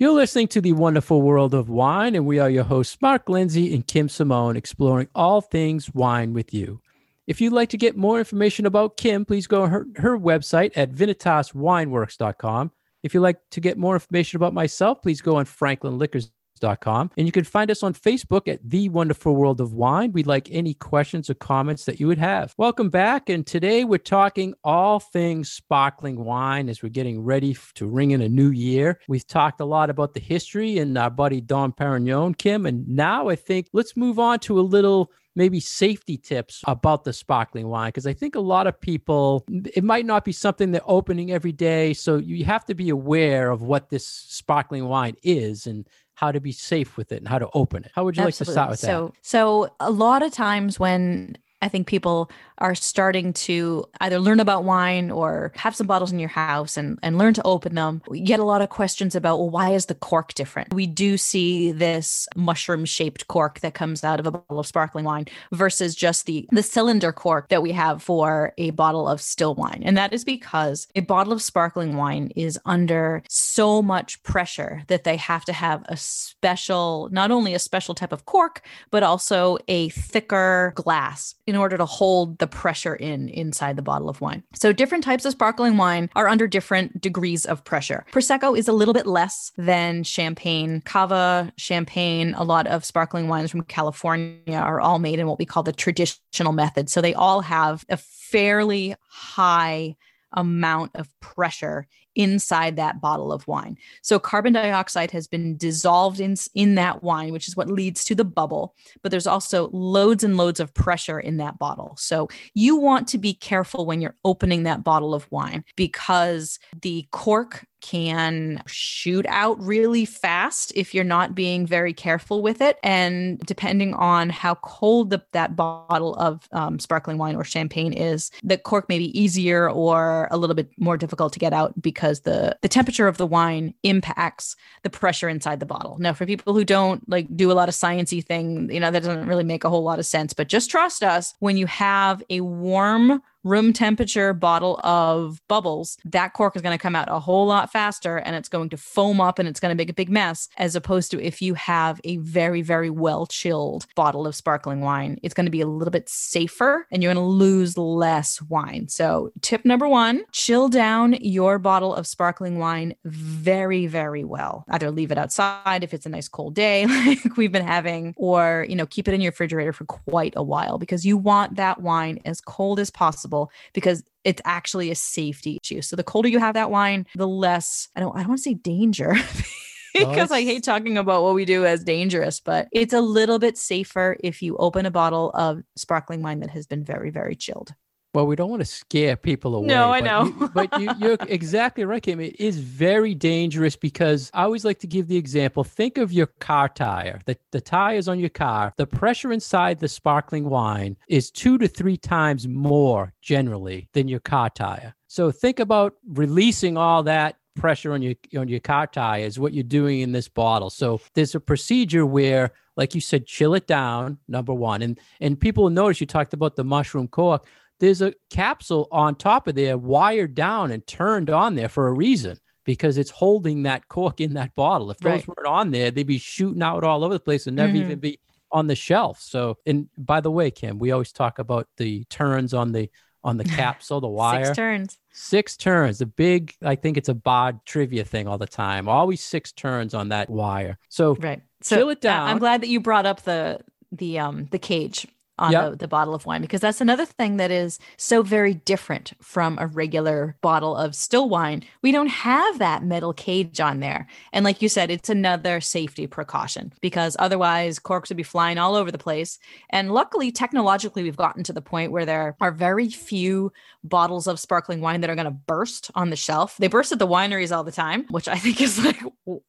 You're 0.00 0.12
listening 0.12 0.48
to 0.48 0.62
the 0.62 0.72
wonderful 0.72 1.20
world 1.20 1.52
of 1.52 1.68
wine, 1.68 2.14
and 2.14 2.24
we 2.24 2.38
are 2.38 2.48
your 2.48 2.64
hosts, 2.64 2.96
Mark 3.02 3.28
Lindsay 3.28 3.74
and 3.74 3.86
Kim 3.86 4.08
Simone, 4.08 4.56
exploring 4.56 5.08
all 5.14 5.42
things 5.42 5.92
wine 5.92 6.32
with 6.32 6.54
you. 6.54 6.80
If 7.26 7.38
you'd 7.38 7.52
like 7.52 7.68
to 7.68 7.76
get 7.76 7.98
more 7.98 8.18
information 8.18 8.64
about 8.64 8.96
Kim, 8.96 9.26
please 9.26 9.46
go 9.46 9.66
her, 9.66 9.84
her 9.96 10.18
website 10.18 10.72
at 10.74 10.90
vinitaswineworks.com. 10.90 12.70
If 13.02 13.12
you'd 13.12 13.20
like 13.20 13.40
to 13.50 13.60
get 13.60 13.76
more 13.76 13.92
information 13.92 14.38
about 14.38 14.54
myself, 14.54 15.02
please 15.02 15.20
go 15.20 15.36
on 15.36 15.44
franklinliquors.com 15.44 16.30
wonderfulworldofwine.com. 16.60 17.10
And 17.16 17.26
you 17.26 17.32
can 17.32 17.44
find 17.44 17.70
us 17.70 17.82
on 17.82 17.94
Facebook 17.94 18.48
at 18.48 18.60
The 18.68 18.88
Wonderful 18.88 19.34
World 19.34 19.60
of 19.60 19.72
Wine. 19.72 20.12
We'd 20.12 20.26
like 20.26 20.48
any 20.50 20.74
questions 20.74 21.30
or 21.30 21.34
comments 21.34 21.84
that 21.84 22.00
you 22.00 22.06
would 22.06 22.18
have. 22.18 22.54
Welcome 22.56 22.90
back. 22.90 23.28
And 23.28 23.46
today 23.46 23.84
we're 23.84 23.98
talking 23.98 24.54
all 24.64 25.00
things 25.00 25.50
sparkling 25.50 26.24
wine 26.24 26.68
as 26.68 26.82
we're 26.82 26.90
getting 26.90 27.22
ready 27.22 27.56
to 27.74 27.86
ring 27.86 28.12
in 28.12 28.20
a 28.20 28.28
new 28.28 28.50
year. 28.50 29.00
We've 29.08 29.26
talked 29.26 29.60
a 29.60 29.64
lot 29.64 29.90
about 29.90 30.14
the 30.14 30.20
history 30.20 30.78
and 30.78 30.96
our 30.96 31.10
buddy 31.10 31.40
Dom 31.40 31.72
Perignon, 31.72 32.36
Kim. 32.36 32.66
And 32.66 32.86
now 32.88 33.28
I 33.28 33.36
think 33.36 33.68
let's 33.72 33.96
move 33.96 34.18
on 34.18 34.38
to 34.40 34.58
a 34.58 34.62
little 34.62 35.10
maybe 35.36 35.60
safety 35.60 36.16
tips 36.16 36.62
about 36.66 37.04
the 37.04 37.12
sparkling 37.12 37.68
wine 37.68 37.88
because 37.88 38.06
I 38.06 38.12
think 38.12 38.34
a 38.34 38.40
lot 38.40 38.66
of 38.66 38.80
people 38.80 39.44
it 39.48 39.84
might 39.84 40.04
not 40.04 40.24
be 40.24 40.32
something 40.32 40.72
they're 40.72 40.80
opening 40.86 41.30
every 41.30 41.52
day 41.52 41.94
so 41.94 42.16
you 42.16 42.44
have 42.44 42.64
to 42.66 42.74
be 42.74 42.90
aware 42.90 43.50
of 43.50 43.62
what 43.62 43.90
this 43.90 44.06
sparkling 44.06 44.86
wine 44.86 45.14
is 45.22 45.66
and 45.66 45.88
how 46.20 46.30
to 46.30 46.38
be 46.38 46.52
safe 46.52 46.98
with 46.98 47.12
it 47.12 47.16
and 47.16 47.26
how 47.26 47.38
to 47.38 47.48
open 47.54 47.82
it. 47.82 47.90
How 47.94 48.04
would 48.04 48.14
you 48.14 48.22
Absolutely. 48.22 48.40
like 48.42 48.46
to 48.46 48.52
start 48.52 48.70
with 48.70 48.78
so, 48.78 49.06
that? 49.06 49.26
So, 49.26 49.70
a 49.80 49.90
lot 49.90 50.22
of 50.22 50.30
times 50.32 50.78
when 50.78 51.38
I 51.62 51.68
think 51.68 51.86
people 51.86 52.30
are 52.60 52.74
starting 52.74 53.32
to 53.32 53.84
either 54.00 54.18
learn 54.18 54.40
about 54.40 54.64
wine 54.64 55.10
or 55.10 55.52
have 55.56 55.74
some 55.74 55.86
bottles 55.86 56.12
in 56.12 56.18
your 56.18 56.28
house 56.28 56.76
and, 56.76 56.98
and 57.02 57.18
learn 57.18 57.34
to 57.34 57.42
open 57.46 57.74
them. 57.74 58.02
We 58.08 58.20
get 58.20 58.40
a 58.40 58.44
lot 58.44 58.62
of 58.62 58.68
questions 58.68 59.14
about, 59.14 59.38
well, 59.38 59.50
why 59.50 59.70
is 59.70 59.86
the 59.86 59.94
cork 59.94 60.34
different? 60.34 60.74
We 60.74 60.86
do 60.86 61.16
see 61.16 61.72
this 61.72 62.28
mushroom 62.36 62.84
shaped 62.84 63.28
cork 63.28 63.60
that 63.60 63.74
comes 63.74 64.04
out 64.04 64.20
of 64.20 64.26
a 64.26 64.30
bottle 64.30 64.58
of 64.58 64.66
sparkling 64.66 65.04
wine 65.04 65.26
versus 65.52 65.94
just 65.94 66.26
the, 66.26 66.46
the 66.50 66.62
cylinder 66.62 67.12
cork 67.12 67.48
that 67.48 67.62
we 67.62 67.72
have 67.72 68.02
for 68.02 68.52
a 68.58 68.70
bottle 68.70 69.08
of 69.08 69.20
still 69.20 69.54
wine. 69.54 69.82
And 69.84 69.96
that 69.96 70.12
is 70.12 70.24
because 70.24 70.86
a 70.94 71.00
bottle 71.00 71.32
of 71.32 71.42
sparkling 71.42 71.96
wine 71.96 72.30
is 72.36 72.58
under 72.66 73.22
so 73.28 73.80
much 73.80 74.22
pressure 74.22 74.82
that 74.88 75.04
they 75.04 75.16
have 75.16 75.44
to 75.46 75.52
have 75.52 75.82
a 75.88 75.96
special, 75.96 77.08
not 77.10 77.30
only 77.30 77.54
a 77.54 77.58
special 77.58 77.94
type 77.94 78.12
of 78.12 78.26
cork, 78.26 78.62
but 78.90 79.02
also 79.02 79.56
a 79.68 79.88
thicker 79.90 80.72
glass 80.74 81.34
in 81.46 81.56
order 81.56 81.76
to 81.76 81.86
hold 81.86 82.38
the 82.38 82.49
pressure 82.50 82.94
in 82.94 83.28
inside 83.28 83.76
the 83.76 83.82
bottle 83.82 84.08
of 84.08 84.20
wine. 84.20 84.42
So 84.54 84.72
different 84.72 85.04
types 85.04 85.24
of 85.24 85.32
sparkling 85.32 85.76
wine 85.76 86.10
are 86.14 86.28
under 86.28 86.46
different 86.46 87.00
degrees 87.00 87.46
of 87.46 87.64
pressure. 87.64 88.04
Prosecco 88.12 88.56
is 88.56 88.68
a 88.68 88.72
little 88.72 88.94
bit 88.94 89.06
less 89.06 89.52
than 89.56 90.02
champagne. 90.02 90.82
Cava, 90.84 91.52
champagne, 91.56 92.34
a 92.34 92.44
lot 92.44 92.66
of 92.66 92.84
sparkling 92.84 93.28
wines 93.28 93.50
from 93.50 93.62
California 93.62 94.56
are 94.56 94.80
all 94.80 94.98
made 94.98 95.18
in 95.18 95.26
what 95.26 95.38
we 95.38 95.46
call 95.46 95.62
the 95.62 95.72
traditional 95.72 96.52
method. 96.52 96.90
So 96.90 97.00
they 97.00 97.14
all 97.14 97.40
have 97.40 97.84
a 97.88 97.96
fairly 97.96 98.94
high 99.08 99.96
amount 100.32 100.92
of 100.94 101.08
pressure 101.20 101.86
inside 102.20 102.76
that 102.76 103.00
bottle 103.00 103.32
of 103.32 103.46
wine. 103.48 103.78
So 104.02 104.18
carbon 104.18 104.52
dioxide 104.52 105.10
has 105.12 105.26
been 105.26 105.56
dissolved 105.56 106.20
in 106.20 106.34
in 106.54 106.74
that 106.74 107.02
wine, 107.02 107.32
which 107.32 107.48
is 107.48 107.56
what 107.56 107.68
leads 107.70 108.04
to 108.04 108.14
the 108.14 108.24
bubble, 108.24 108.74
but 109.02 109.10
there's 109.10 109.26
also 109.26 109.70
loads 109.72 110.22
and 110.22 110.36
loads 110.36 110.60
of 110.60 110.74
pressure 110.74 111.18
in 111.18 111.38
that 111.38 111.58
bottle. 111.58 111.96
So 111.98 112.28
you 112.54 112.76
want 112.76 113.08
to 113.08 113.18
be 113.18 113.32
careful 113.32 113.86
when 113.86 114.00
you're 114.00 114.16
opening 114.24 114.64
that 114.64 114.84
bottle 114.84 115.14
of 115.14 115.30
wine 115.30 115.64
because 115.76 116.58
the 116.82 117.06
cork 117.10 117.64
can 117.80 118.62
shoot 118.66 119.26
out 119.28 119.60
really 119.60 120.04
fast 120.04 120.72
if 120.74 120.94
you're 120.94 121.04
not 121.04 121.34
being 121.34 121.66
very 121.66 121.92
careful 121.92 122.42
with 122.42 122.60
it. 122.60 122.78
And 122.82 123.38
depending 123.40 123.94
on 123.94 124.30
how 124.30 124.56
cold 124.56 125.10
the, 125.10 125.22
that 125.32 125.56
bottle 125.56 126.14
of 126.16 126.48
um, 126.52 126.78
sparkling 126.78 127.18
wine 127.18 127.36
or 127.36 127.44
champagne 127.44 127.92
is, 127.92 128.30
the 128.42 128.58
cork 128.58 128.88
may 128.88 128.98
be 128.98 129.18
easier 129.18 129.70
or 129.70 130.28
a 130.30 130.36
little 130.36 130.56
bit 130.56 130.70
more 130.78 130.96
difficult 130.96 131.32
to 131.32 131.38
get 131.38 131.52
out 131.52 131.80
because 131.80 132.20
the, 132.20 132.56
the 132.62 132.68
temperature 132.68 133.08
of 133.08 133.16
the 133.16 133.26
wine 133.26 133.74
impacts 133.82 134.56
the 134.82 134.90
pressure 134.90 135.28
inside 135.28 135.60
the 135.60 135.66
bottle. 135.66 135.96
Now, 135.98 136.12
for 136.12 136.26
people 136.26 136.54
who 136.54 136.64
don't 136.64 137.08
like 137.08 137.34
do 137.36 137.50
a 137.50 137.54
lot 137.54 137.68
of 137.68 137.74
sciencey 137.74 138.24
thing, 138.24 138.70
you 138.70 138.80
know, 138.80 138.90
that 138.90 139.02
doesn't 139.02 139.26
really 139.26 139.44
make 139.44 139.64
a 139.64 139.70
whole 139.70 139.82
lot 139.82 139.98
of 139.98 140.06
sense, 140.06 140.32
but 140.32 140.48
just 140.48 140.70
trust 140.70 141.02
us 141.02 141.34
when 141.38 141.56
you 141.56 141.66
have 141.66 142.22
a 142.30 142.40
warm 142.40 143.22
room 143.44 143.72
temperature 143.72 144.32
bottle 144.32 144.78
of 144.84 145.40
bubbles, 145.48 145.96
that 146.04 146.32
cork 146.34 146.56
is 146.56 146.62
going 146.62 146.76
to 146.76 146.82
come 146.82 146.96
out 146.96 147.08
a 147.10 147.18
whole 147.18 147.46
lot 147.46 147.72
faster 147.72 148.18
and 148.18 148.36
it's 148.36 148.48
going 148.48 148.68
to 148.68 148.76
foam 148.76 149.20
up 149.20 149.38
and 149.38 149.48
it's 149.48 149.60
going 149.60 149.70
to 149.70 149.76
make 149.76 149.90
a 149.90 149.94
big 149.94 150.10
mess. 150.10 150.48
As 150.58 150.76
opposed 150.76 151.10
to 151.10 151.22
if 151.22 151.40
you 151.40 151.54
have 151.54 152.00
a 152.04 152.18
very, 152.18 152.62
very 152.62 152.90
well 152.90 153.26
chilled 153.26 153.86
bottle 153.94 154.26
of 154.26 154.34
sparkling 154.34 154.80
wine, 154.80 155.18
it's 155.22 155.34
going 155.34 155.46
to 155.46 155.50
be 155.50 155.60
a 155.60 155.66
little 155.66 155.90
bit 155.90 156.08
safer 156.08 156.86
and 156.90 157.02
you're 157.02 157.12
going 157.12 157.24
to 157.24 157.28
lose 157.28 157.78
less 157.78 158.42
wine. 158.42 158.88
So, 158.88 159.32
tip 159.40 159.64
number 159.64 159.88
one 159.88 160.24
chill 160.32 160.68
down 160.68 161.14
your 161.20 161.58
bottle 161.58 161.94
of 161.94 162.06
sparkling 162.06 162.58
wine 162.58 162.94
very, 163.04 163.86
very 163.86 164.24
well. 164.24 164.64
Either 164.68 164.90
leave 164.90 165.10
it 165.10 165.18
outside 165.18 165.82
if 165.82 165.94
it's 165.94 166.06
a 166.06 166.10
nice 166.10 166.28
cold 166.28 166.54
day, 166.54 166.86
like 167.06 167.36
we've 167.36 167.52
been 167.52 167.66
having, 167.66 168.14
or, 168.16 168.66
you 168.68 168.76
know, 168.76 168.86
keep 168.86 169.08
it 169.08 169.14
in 169.14 169.20
your 169.20 169.30
refrigerator 169.30 169.72
for 169.72 169.84
quite 169.84 170.34
a 170.36 170.42
while 170.42 170.78
because 170.78 171.04
you 171.06 171.16
want 171.16 171.56
that 171.56 171.80
wine 171.80 172.18
as 172.24 172.40
cold 172.40 172.78
as 172.78 172.90
possible 172.90 173.29
because 173.72 174.02
it's 174.24 174.42
actually 174.44 174.90
a 174.90 174.94
safety 174.94 175.58
issue. 175.62 175.82
So 175.82 175.96
the 175.96 176.04
colder 176.04 176.28
you 176.28 176.38
have 176.38 176.54
that 176.54 176.70
wine, 176.70 177.06
the 177.14 177.28
less 177.28 177.88
I 177.96 178.00
don't 178.00 178.14
I 178.14 178.20
don't 178.20 178.28
want 178.28 178.38
to 178.38 178.42
say 178.42 178.54
danger. 178.54 179.14
because 179.94 180.30
I 180.30 180.42
hate 180.42 180.62
talking 180.62 180.98
about 180.98 181.22
what 181.22 181.34
we 181.34 181.44
do 181.44 181.66
as 181.66 181.84
dangerous, 181.84 182.40
but 182.40 182.68
it's 182.72 182.92
a 182.92 183.00
little 183.00 183.38
bit 183.38 183.58
safer 183.58 184.16
if 184.22 184.42
you 184.42 184.56
open 184.56 184.86
a 184.86 184.90
bottle 184.90 185.30
of 185.34 185.62
sparkling 185.76 186.22
wine 186.22 186.40
that 186.40 186.50
has 186.50 186.66
been 186.66 186.84
very, 186.84 187.10
very 187.10 187.34
chilled. 187.34 187.74
Well, 188.12 188.26
we 188.26 188.34
don't 188.34 188.50
want 188.50 188.60
to 188.60 188.66
scare 188.66 189.16
people 189.16 189.54
away. 189.54 189.68
No, 189.68 189.90
I 189.90 190.00
but 190.00 190.04
know. 190.06 190.24
you- 190.24 190.48
but 190.52 190.80
you, 190.80 190.90
you're 190.98 191.16
exactly 191.28 191.84
right, 191.84 192.02
Kim. 192.02 192.18
It 192.20 192.40
is 192.40 192.58
very 192.58 193.14
dangerous 193.14 193.76
because 193.76 194.30
I 194.34 194.42
always 194.42 194.64
like 194.64 194.80
to 194.80 194.86
give 194.88 195.06
the 195.06 195.16
example. 195.16 195.62
Think 195.62 195.96
of 195.96 196.12
your 196.12 196.26
car 196.26 196.68
tire. 196.68 197.20
The, 197.26 197.36
the 197.52 197.60
tires 197.60 198.08
on 198.08 198.18
your 198.18 198.28
car, 198.30 198.72
the 198.76 198.86
pressure 198.86 199.32
inside 199.32 199.78
the 199.78 199.88
sparkling 199.88 200.48
wine 200.48 200.96
is 201.08 201.30
two 201.30 201.56
to 201.58 201.68
three 201.68 201.96
times 201.96 202.48
more 202.48 203.12
generally 203.22 203.88
than 203.92 204.08
your 204.08 204.20
car 204.20 204.50
tire. 204.50 204.94
So 205.06 205.30
think 205.30 205.60
about 205.60 205.94
releasing 206.08 206.76
all 206.76 207.04
that 207.04 207.36
pressure 207.56 207.92
on 207.92 208.00
your 208.00 208.14
on 208.36 208.48
your 208.48 208.60
car 208.60 208.86
tire 208.86 209.24
is 209.24 209.38
what 209.38 209.52
you're 209.52 209.62
doing 209.64 210.00
in 210.00 210.12
this 210.12 210.28
bottle. 210.28 210.70
So 210.70 211.00
there's 211.14 211.34
a 211.34 211.40
procedure 211.40 212.06
where, 212.06 212.52
like 212.76 212.94
you 212.94 213.00
said, 213.00 213.26
chill 213.26 213.54
it 213.54 213.66
down. 213.66 214.18
Number 214.28 214.54
one, 214.54 214.82
and 214.82 214.98
and 215.20 215.38
people 215.38 215.64
will 215.64 215.70
notice 215.70 216.00
you 216.00 216.06
talked 216.06 216.32
about 216.32 216.56
the 216.56 216.64
mushroom 216.64 217.06
cork 217.08 217.46
there's 217.80 218.02
a 218.02 218.14
capsule 218.30 218.86
on 218.92 219.14
top 219.16 219.48
of 219.48 219.54
there 219.56 219.76
wired 219.76 220.34
down 220.34 220.70
and 220.70 220.86
turned 220.86 221.30
on 221.30 221.54
there 221.54 221.68
for 221.68 221.88
a 221.88 221.92
reason 221.92 222.38
because 222.64 222.98
it's 222.98 223.10
holding 223.10 223.62
that 223.64 223.88
cork 223.88 224.20
in 224.20 224.34
that 224.34 224.54
bottle. 224.54 224.90
If 224.90 224.98
those 224.98 225.10
Right. 225.10 225.28
weren't 225.28 225.46
on 225.48 225.70
there, 225.70 225.90
they'd 225.90 226.06
be 226.06 226.18
shooting 226.18 226.62
out 226.62 226.84
all 226.84 227.02
over 227.04 227.14
the 227.14 227.20
place 227.20 227.46
and 227.46 227.56
never 227.56 227.72
Mhm. 227.72 227.80
even 227.80 227.98
be 227.98 228.20
on 228.52 228.66
the 228.66 228.74
shelf. 228.76 229.20
So, 229.20 229.56
and 229.66 229.88
by 229.96 230.20
the 230.20 230.30
way, 230.30 230.50
Kim, 230.50 230.78
we 230.78 230.90
always 230.90 231.12
talk 231.12 231.38
about 231.38 231.68
the 231.78 232.04
turns 232.10 232.54
on 232.54 232.72
the 232.72 232.88
on 233.22 233.36
the 233.36 233.44
capsule, 233.84 234.00
the 234.00 234.08
wire. 234.08 234.46
Six 234.46 234.56
turns. 234.56 234.98
Six 235.12 235.56
turns. 235.58 235.98
The 235.98 236.06
big, 236.06 236.54
I 236.62 236.74
think 236.74 236.96
it's 236.96 237.10
a 237.10 237.14
bod 237.14 237.60
trivia 237.66 238.02
thing 238.02 238.26
all 238.26 238.38
the 238.38 238.46
time. 238.46 238.88
Always 238.88 239.22
six 239.22 239.52
turns 239.52 239.92
on 239.92 240.08
that 240.08 240.30
wire. 240.30 240.78
So 240.88 241.16
Right. 241.16 241.42
So 241.62 241.76
Chill 241.76 241.90
it 241.90 242.06
I- 242.06 242.30
I'm 242.30 242.38
glad 242.38 242.62
that 242.62 242.68
you 242.68 242.80
brought 242.80 243.04
up 243.04 243.22
the 243.24 243.60
the 243.92 244.18
um 244.18 244.46
the 244.52 244.58
cage 244.58 245.06
on 245.40 245.50
Yep. 245.52 245.70
the, 245.72 245.76
the 245.78 245.88
bottle 245.88 246.14
of 246.14 246.26
wine 246.26 246.42
because 246.42 246.60
that's 246.60 246.80
another 246.80 247.04
thing 247.04 247.38
that 247.38 247.50
is 247.50 247.78
so 247.96 248.22
very 248.22 248.54
different 248.54 249.12
from 249.20 249.58
a 249.58 249.66
regular 249.66 250.36
bottle 250.42 250.76
of 250.76 250.94
still 250.94 251.28
wine. 251.28 251.64
We 251.82 251.90
don't 251.90 252.08
have 252.08 252.58
that 252.58 252.84
metal 252.84 253.12
cage 253.12 253.58
on 253.58 253.80
there. 253.80 254.06
And 254.32 254.44
like 254.44 254.62
you 254.62 254.68
said, 254.68 254.90
it's 254.90 255.08
another 255.08 255.60
safety 255.60 256.06
precaution 256.06 256.72
because 256.80 257.16
otherwise 257.18 257.78
corks 257.78 258.10
would 258.10 258.16
be 258.16 258.22
flying 258.22 258.58
all 258.58 258.74
over 258.76 258.92
the 258.92 258.98
place. 258.98 259.38
And 259.70 259.90
luckily, 259.92 260.30
technologically, 260.30 261.02
we've 261.02 261.16
gotten 261.16 261.42
to 261.44 261.52
the 261.52 261.62
point 261.62 261.90
where 261.90 262.06
there 262.06 262.36
are 262.40 262.52
very 262.52 262.88
few 262.90 263.52
bottles 263.82 264.26
of 264.26 264.38
sparkling 264.38 264.80
wine 264.80 265.00
that 265.00 265.10
are 265.10 265.14
going 265.14 265.24
to 265.24 265.30
burst 265.30 265.90
on 265.94 266.10
the 266.10 266.16
shelf. 266.16 266.56
They 266.58 266.68
burst 266.68 266.92
at 266.92 266.98
the 266.98 267.06
wineries 267.06 267.54
all 267.54 267.64
the 267.64 267.72
time, 267.72 268.04
which 268.10 268.28
I 268.28 268.36
think 268.36 268.60
is 268.60 268.84
like 268.84 269.00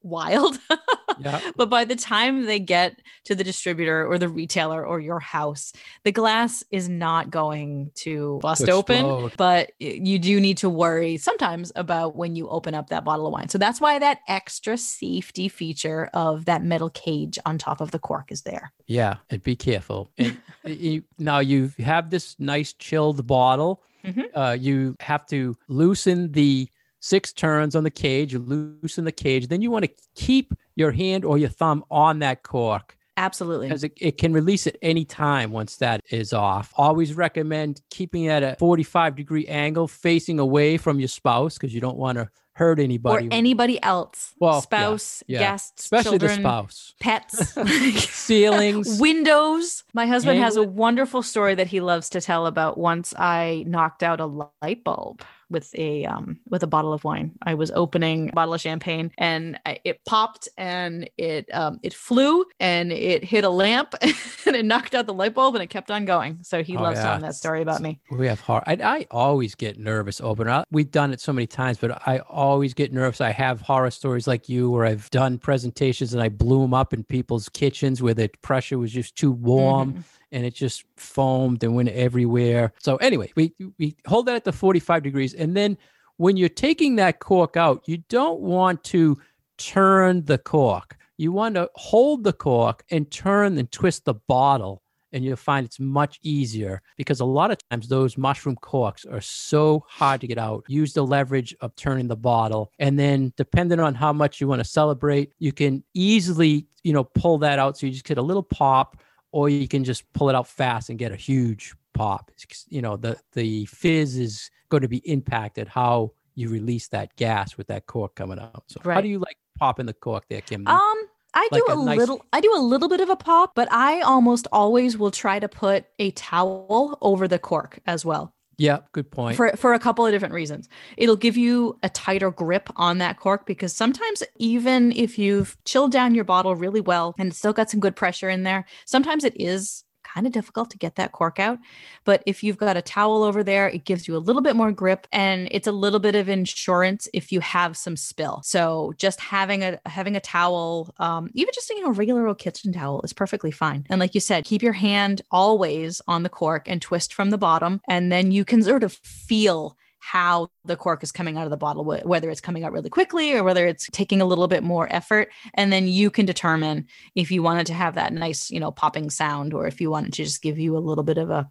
wild. 0.01 0.57
yeah, 1.23 1.39
but 1.55 1.69
by 1.69 1.85
the 1.85 1.95
time 1.95 2.45
they 2.45 2.59
get 2.59 2.99
to 3.25 3.35
the 3.35 3.43
distributor 3.43 4.05
or 4.05 4.17
the 4.17 4.29
retailer 4.29 4.85
or 4.85 4.99
your 4.99 5.19
house, 5.19 5.73
the 6.03 6.11
glass 6.11 6.63
is 6.71 6.89
not 6.89 7.29
going 7.29 7.91
to 7.95 8.39
bust 8.41 8.67
open. 8.67 9.31
But 9.37 9.71
you 9.79 10.19
do 10.19 10.39
need 10.39 10.57
to 10.57 10.69
worry 10.69 11.17
sometimes 11.17 11.71
about 11.75 12.15
when 12.15 12.35
you 12.35 12.49
open 12.49 12.73
up 12.73 12.89
that 12.89 13.03
bottle 13.03 13.27
of 13.27 13.33
wine. 13.33 13.49
So 13.49 13.57
that's 13.57 13.79
why 13.79 13.99
that 13.99 14.19
extra 14.27 14.77
safety 14.77 15.47
feature 15.47 16.09
of 16.13 16.45
that 16.45 16.63
metal 16.63 16.89
cage 16.89 17.37
on 17.45 17.57
top 17.57 17.81
of 17.81 17.91
the 17.91 17.99
cork 17.99 18.31
is 18.31 18.41
there. 18.41 18.71
Yeah, 18.87 19.17
and 19.29 19.41
be 19.43 19.55
careful. 19.55 20.11
And 20.17 20.37
you, 20.65 21.03
now 21.17 21.39
you 21.39 21.71
have 21.79 22.09
this 22.09 22.35
nice 22.39 22.73
chilled 22.73 23.25
bottle. 23.27 23.81
Mhm. 24.03 24.25
Uh, 24.33 24.57
you 24.59 24.95
have 24.99 25.27
to 25.27 25.55
loosen 25.67 26.31
the 26.31 26.67
six 27.01 27.33
turns 27.33 27.75
on 27.75 27.83
the 27.83 27.91
cage. 27.91 28.31
You 28.31 28.39
loosen 28.39 29.03
the 29.03 29.11
cage. 29.11 29.47
Then 29.47 29.61
you 29.61 29.69
want 29.69 29.85
to 29.85 29.91
keep 30.15 30.53
your 30.75 30.91
hand 30.91 31.25
or 31.25 31.37
your 31.37 31.49
thumb 31.49 31.83
on 31.91 32.19
that 32.19 32.43
cork 32.43 32.97
Absolutely. 33.17 33.67
because 33.67 33.83
it, 33.83 33.93
it 33.97 34.17
can 34.17 34.31
release 34.31 34.67
at 34.67 34.77
any 34.81 35.03
time 35.03 35.51
once 35.51 35.77
that 35.77 36.01
is 36.09 36.31
off. 36.31 36.73
Always 36.77 37.13
recommend 37.13 37.81
keeping 37.89 38.25
it 38.25 38.29
at 38.29 38.43
a 38.43 38.55
45 38.57 39.15
degree 39.15 39.45
angle 39.47 39.87
facing 39.87 40.39
away 40.39 40.77
from 40.77 40.99
your 40.99 41.09
spouse 41.09 41.57
because 41.57 41.73
you 41.73 41.81
don't 41.81 41.97
want 41.97 42.17
to 42.17 42.29
hurt 42.53 42.79
anybody 42.79 43.27
or 43.27 43.29
anybody. 43.31 43.81
else, 43.81 44.33
Well, 44.39 44.61
spouse, 44.61 45.23
yeah. 45.27 45.39
guests, 45.39 45.83
especially 45.85 46.19
children, 46.19 46.43
the 46.43 46.49
spouse. 46.49 46.93
pets. 46.99 47.53
Ceilings. 48.09 48.99
Windows. 48.99 49.83
My 49.93 50.05
husband 50.05 50.39
has 50.39 50.55
a 50.57 50.63
wonderful 50.63 51.23
story 51.23 51.55
that 51.55 51.67
he 51.67 51.81
loves 51.81 52.09
to 52.09 52.21
tell 52.21 52.45
about 52.47 52.77
once 52.77 53.13
I 53.17 53.63
knocked 53.67 54.03
out 54.03 54.19
a 54.19 54.25
light 54.25 54.83
bulb 54.83 55.21
with 55.49 55.69
a 55.77 56.05
um 56.05 56.39
with 56.49 56.63
a 56.63 56.67
bottle 56.67 56.93
of 56.93 57.03
wine. 57.03 57.31
I 57.43 57.55
was 57.55 57.71
opening 57.71 58.29
a 58.29 58.31
bottle 58.31 58.53
of 58.53 58.61
champagne 58.61 59.11
and 59.17 59.59
I, 59.65 59.79
it 59.83 59.99
popped 60.05 60.47
and 60.57 61.09
it 61.17 61.53
um 61.53 61.77
it 61.83 61.93
flew 61.93 62.45
and 62.61 62.89
it 62.93 63.25
hit 63.25 63.43
a 63.43 63.49
lamp 63.49 63.93
and 64.45 64.55
it 64.55 64.63
knocked 64.63 64.95
out 64.95 65.07
the 65.07 65.13
light 65.13 65.33
bulb 65.33 65.55
and 65.55 65.61
it 65.63 65.67
kept 65.69 65.91
on 65.91 66.05
going. 66.05 66.37
So 66.43 66.63
he 66.63 66.77
Oh, 66.77 66.81
loves 66.83 66.99
yeah. 66.99 67.03
telling 67.03 67.21
that 67.23 67.35
story 67.35 67.61
about 67.61 67.81
me. 67.81 67.99
We 68.11 68.27
have 68.27 68.39
hard. 68.39 68.63
I, 68.65 68.77
I 68.81 69.07
always 69.11 69.53
get 69.55 69.77
nervous 69.77 70.21
opening. 70.21 70.53
I, 70.53 70.63
we've 70.71 70.89
done 70.89 71.11
it 71.11 71.19
so 71.19 71.33
many 71.33 71.47
times, 71.47 71.77
but 71.79 72.01
I 72.07 72.19
always 72.41 72.73
get 72.73 72.91
nervous. 72.93 73.21
I 73.21 73.31
have 73.31 73.61
horror 73.61 73.91
stories 73.91 74.27
like 74.27 74.49
you, 74.49 74.69
where 74.69 74.85
I've 74.85 75.09
done 75.11 75.37
presentations 75.37 76.13
and 76.13 76.21
I 76.21 76.29
blew 76.29 76.61
them 76.61 76.73
up 76.73 76.93
in 76.93 77.03
people's 77.03 77.49
kitchens 77.49 78.01
where 78.01 78.13
the 78.13 78.29
pressure 78.41 78.77
was 78.77 78.91
just 78.91 79.15
too 79.15 79.31
warm 79.31 79.93
Mhm. 79.93 80.03
and 80.31 80.45
it 80.45 80.53
just 80.53 80.83
foamed 80.97 81.63
and 81.63 81.75
went 81.75 81.89
everywhere. 81.89 82.73
So 82.79 82.97
anyway, 82.97 83.31
we 83.35 83.53
we 83.79 83.95
hold 84.07 84.25
that 84.27 84.35
at 84.35 84.43
the 84.43 84.51
45 84.53 85.03
degrees, 85.03 85.33
and 85.33 85.55
then 85.55 85.77
when 86.17 86.37
you're 86.37 86.49
taking 86.49 86.97
that 86.97 87.19
cork 87.19 87.57
out, 87.57 87.83
you 87.87 87.97
don't 88.09 88.39
want 88.41 88.83
to 88.85 89.17
turn 89.57 90.25
the 90.25 90.37
cork. 90.37 90.97
You 91.17 91.31
want 91.31 91.55
to 91.55 91.69
hold 91.75 92.23
the 92.23 92.33
cork 92.33 92.83
and 92.89 93.09
turn 93.11 93.57
and 93.57 93.71
twist 93.71 94.05
the 94.05 94.15
bottle 94.15 94.81
and 95.13 95.23
you'll 95.23 95.35
find 95.35 95.65
it's 95.65 95.79
much 95.79 96.19
easier 96.23 96.81
because 96.97 97.19
a 97.19 97.25
lot 97.25 97.51
of 97.51 97.57
times 97.69 97.87
those 97.87 98.17
mushroom 98.17 98.55
corks 98.55 99.05
are 99.05 99.21
so 99.21 99.85
hard 99.87 100.21
to 100.21 100.27
get 100.27 100.37
out. 100.37 100.63
Use 100.67 100.93
the 100.93 101.05
leverage 101.05 101.55
of 101.61 101.75
turning 101.75 102.07
the 102.07 102.15
bottle, 102.15 102.71
and 102.79 102.97
then 102.97 103.33
depending 103.37 103.79
on 103.79 103.93
how 103.95 104.13
much 104.13 104.41
you 104.41 104.47
want 104.47 104.59
to 104.59 104.69
celebrate, 104.69 105.33
you 105.39 105.51
can 105.51 105.83
easily, 105.93 106.67
you 106.83 106.93
know, 106.93 107.03
pull 107.03 107.37
that 107.39 107.59
out. 107.59 107.77
So 107.77 107.85
you 107.85 107.91
just 107.91 108.05
get 108.05 108.17
a 108.17 108.21
little 108.21 108.43
pop, 108.43 108.97
or 109.31 109.49
you 109.49 109.67
can 109.67 109.83
just 109.83 110.11
pull 110.13 110.29
it 110.29 110.35
out 110.35 110.47
fast 110.47 110.89
and 110.89 110.99
get 110.99 111.11
a 111.11 111.15
huge 111.15 111.73
pop. 111.93 112.31
You 112.69 112.81
know, 112.81 112.97
the 112.97 113.17
the 113.33 113.65
fizz 113.65 114.17
is 114.17 114.49
going 114.69 114.81
to 114.81 114.87
be 114.87 114.97
impacted 115.09 115.67
how 115.67 116.13
you 116.35 116.49
release 116.49 116.87
that 116.89 117.15
gas 117.17 117.57
with 117.57 117.67
that 117.67 117.85
cork 117.85 118.15
coming 118.15 118.39
out. 118.39 118.63
So 118.67 118.79
how 118.83 119.01
do 119.01 119.07
you 119.07 119.19
like 119.19 119.37
popping 119.59 119.85
the 119.85 119.93
cork 119.93 120.23
there, 120.29 120.41
Kim? 120.41 120.65
Um, 120.67 121.03
I 121.33 121.47
Like 121.51 121.65
do 121.65 121.73
a 121.73 121.81
a, 121.81 121.85
nice- 121.85 121.97
little. 121.97 122.25
I 122.33 122.41
do 122.41 122.53
a 122.55 122.59
little 122.59 122.89
bit 122.89 123.01
of 123.01 123.09
a 123.09 123.15
pop, 123.15 123.55
but 123.55 123.71
I 123.71 124.01
almost 124.01 124.47
always 124.51 124.97
will 124.97 125.11
try 125.11 125.39
to 125.39 125.47
put 125.47 125.85
a 125.99 126.11
towel 126.11 126.97
over 127.01 127.27
the 127.27 127.39
cork 127.39 127.79
as 127.85 128.03
well 128.05 128.33
yeah, 128.61 128.79
good 128.91 129.09
point. 129.09 129.35
for 129.35 129.51
for 129.57 129.73
a 129.73 129.79
couple 129.79 130.05
of 130.05 130.11
different 130.11 130.35
reasons. 130.35 130.69
It'll 130.95 131.15
give 131.15 131.35
you 131.35 131.79
a 131.81 131.89
tighter 131.89 132.29
grip 132.29 132.69
on 132.75 132.99
that 132.99 133.19
cork 133.19 133.47
because 133.47 133.75
sometimes 133.75 134.21
even 134.37 134.91
if 134.91 135.17
you've 135.17 135.57
chilled 135.65 135.91
down 135.91 136.13
your 136.13 136.25
bottle 136.25 136.55
really 136.55 136.81
well 136.81 137.15
and 137.17 137.29
it's 137.29 137.39
still 137.39 137.53
got 137.53 137.71
some 137.71 137.79
good 137.79 137.95
pressure 137.95 138.29
in 138.29 138.43
there, 138.43 138.65
sometimes 138.85 139.23
it 139.23 139.33
is 139.39 139.83
kind 140.13 140.27
of 140.27 140.33
difficult 140.33 140.69
to 140.71 140.77
get 140.77 140.95
that 140.95 141.11
cork 141.11 141.39
out. 141.39 141.59
But 142.03 142.23
if 142.25 142.43
you've 142.43 142.57
got 142.57 142.77
a 142.77 142.81
towel 142.81 143.23
over 143.23 143.43
there, 143.43 143.67
it 143.69 143.85
gives 143.85 144.07
you 144.07 144.15
a 144.15 144.19
little 144.19 144.41
bit 144.41 144.55
more 144.55 144.71
grip 144.71 145.07
and 145.11 145.47
it's 145.51 145.67
a 145.67 145.71
little 145.71 145.99
bit 145.99 146.15
of 146.15 146.29
insurance 146.29 147.07
if 147.13 147.31
you 147.31 147.39
have 147.39 147.77
some 147.77 147.95
spill. 147.95 148.41
So 148.43 148.93
just 148.97 149.19
having 149.19 149.63
a 149.63 149.79
having 149.85 150.15
a 150.15 150.19
towel, 150.19 150.93
um, 150.97 151.29
even 151.33 151.53
just 151.53 151.69
you 151.69 151.81
know 151.81 151.89
a 151.89 151.93
regular 151.93 152.27
old 152.27 152.39
kitchen 152.39 152.73
towel 152.73 153.01
is 153.01 153.13
perfectly 153.13 153.51
fine. 153.51 153.85
And 153.89 153.99
like 153.99 154.15
you 154.15 154.21
said, 154.21 154.45
keep 154.45 154.61
your 154.61 154.73
hand 154.73 155.21
always 155.31 156.01
on 156.07 156.23
the 156.23 156.29
cork 156.29 156.67
and 156.67 156.81
twist 156.81 157.13
from 157.13 157.29
the 157.29 157.37
bottom, 157.37 157.81
and 157.87 158.11
then 158.11 158.31
you 158.31 158.45
can 158.45 158.63
sort 158.63 158.83
of 158.83 158.93
feel 158.93 159.77
how 160.01 160.49
the 160.65 160.75
cork 160.75 161.03
is 161.03 161.11
coming 161.11 161.37
out 161.37 161.45
of 161.45 161.51
the 161.51 161.57
bottle, 161.57 161.83
wh- 161.83 162.05
whether 162.05 162.29
it's 162.29 162.41
coming 162.41 162.63
out 162.63 162.71
really 162.71 162.89
quickly 162.89 163.33
or 163.33 163.43
whether 163.43 163.65
it's 163.67 163.87
taking 163.91 164.19
a 164.19 164.25
little 164.25 164.47
bit 164.47 164.63
more 164.63 164.91
effort. 164.91 165.29
And 165.53 165.71
then 165.71 165.87
you 165.87 166.09
can 166.09 166.25
determine 166.25 166.87
if 167.15 167.31
you 167.31 167.43
wanted 167.43 167.67
to 167.67 167.73
have 167.73 167.95
that 167.95 168.11
nice, 168.11 168.49
you 168.49 168.59
know, 168.59 168.71
popping 168.71 169.09
sound 169.09 169.53
or 169.53 169.67
if 169.67 169.79
you 169.79 169.89
wanted 169.89 170.13
to 170.13 170.23
just 170.23 170.41
give 170.41 170.59
you 170.59 170.75
a 170.75 170.79
little 170.79 171.03
bit 171.03 171.17
of 171.17 171.29
a 171.29 171.49